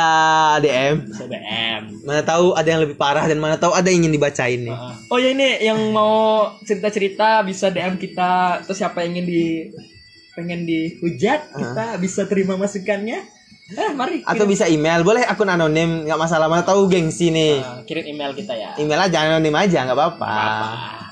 DM. 0.62 1.07
Bisa 1.11 1.27
DM. 1.27 1.83
Mana 2.07 2.23
tahu 2.23 2.55
ada 2.55 2.68
yang 2.68 2.81
lebih 2.83 2.94
parah 2.94 3.27
dan 3.27 3.42
mana 3.42 3.59
tahu 3.59 3.75
ada 3.75 3.90
yang 3.90 4.07
ingin 4.07 4.14
dibacain 4.14 4.61
nih. 4.62 4.77
Oh 5.11 5.18
ya 5.18 5.35
ini 5.35 5.61
yang 5.66 5.79
mau 5.90 6.46
cerita-cerita 6.62 7.42
bisa 7.42 7.68
DM 7.75 7.99
kita 7.99 8.62
terus 8.64 8.79
siapa 8.79 9.03
yang 9.03 9.18
ingin 9.18 9.27
di 9.27 9.44
pengen 10.35 10.62
dihujat 10.64 11.53
kita 11.53 11.99
bisa 11.99 12.25
terima 12.31 12.55
masukannya. 12.55 13.40
Eh 13.70 13.90
mari 13.94 14.27
Atau 14.27 14.51
bisa 14.51 14.66
email, 14.66 15.07
boleh 15.07 15.23
akun 15.23 15.46
anonim, 15.46 16.03
nggak 16.03 16.18
masalah. 16.18 16.51
Mana 16.51 16.66
tahu 16.66 16.90
gengsi 16.90 17.31
nih. 17.31 17.62
Uh, 17.62 17.83
kirim 17.87 18.03
email 18.03 18.35
kita 18.35 18.51
ya. 18.59 18.75
Email 18.75 19.07
aja 19.07 19.31
anonim 19.31 19.55
aja, 19.55 19.87
nggak 19.87 19.94
apa-apa. 19.94 20.27
Apa? 20.27 21.11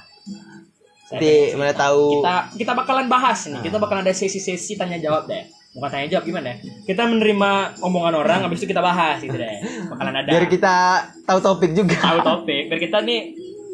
Nanti 1.09 1.33
mana 1.55 1.73
tahu. 1.73 2.19
Kita 2.19 2.35
kita 2.59 2.73
bakalan 2.75 3.07
bahas 3.07 3.47
nih. 3.47 3.63
Kita 3.63 3.79
bakalan 3.79 4.03
ada 4.03 4.11
sesi-sesi 4.11 4.75
tanya 4.75 4.99
jawab 4.99 5.31
deh. 5.31 5.47
Bukan 5.79 5.89
tanya 5.89 6.11
jawab 6.11 6.25
gimana 6.27 6.47
ya? 6.51 6.57
Kita 6.85 7.07
menerima 7.07 7.51
omongan 7.81 8.15
orang 8.17 8.39
habis 8.43 8.59
itu 8.59 8.67
kita 8.67 8.83
bahas 8.83 9.19
gitu 9.19 9.33
deh. 9.33 9.63
Bakalan 9.87 10.15
ada 10.17 10.29
Biar 10.29 10.47
kita 10.47 10.75
tahu 11.23 11.39
topik 11.39 11.71
juga. 11.73 11.95
tahu 11.97 12.19
topik. 12.21 12.67
Biar 12.67 12.81
kita 12.81 12.99
nih 13.01 13.21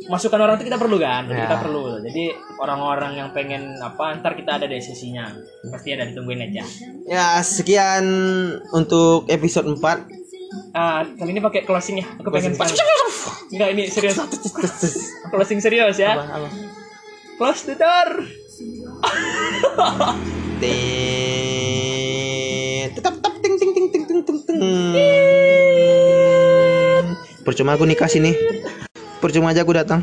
masukan 0.05 0.37
orang 0.39 0.55
itu 0.55 0.69
kita 0.69 0.77
perlu 0.77 1.01
kan? 1.01 1.25
Jadi 1.25 1.33
Ya. 1.35 1.45
kita 1.49 1.57
perlu. 1.59 1.83
Jadi 1.99 2.25
orang-orang 2.55 3.13
yang 3.17 3.29
pengen 3.33 3.81
apa 3.81 4.21
ntar 4.21 4.37
kita 4.37 4.61
ada 4.61 4.69
di 4.69 4.77
sesinya. 4.79 5.33
Pasti 5.65 5.89
ada 5.91 6.05
ditungguin 6.05 6.45
aja. 6.45 6.61
Ya, 7.05 7.41
sekian 7.41 8.05
untuk 8.71 9.25
episode 9.27 9.65
4. 9.67 10.05
Ah, 10.71 11.03
kali 11.09 11.33
ini 11.33 11.41
pakai 11.41 11.65
closing 11.65 11.99
ya. 11.99 12.07
Aku 12.21 12.29
pengen 12.29 12.53
Enggak 12.55 13.69
ini 13.73 13.89
serius. 13.89 14.21
closing 15.33 15.59
serius 15.59 15.97
ya. 15.97 16.21
Close 17.35 17.65
the 17.65 17.75
door. 17.75 18.29
Ting 24.25 24.41
ting 24.49 24.57
ting. 24.57 25.05
Percuma 27.45 27.77
aku 27.77 27.85
nikah 27.85 28.09
sini. 28.09 28.33
Percuma 29.21 29.53
aja 29.53 29.61
aku 29.61 29.77
datang. 29.77 29.93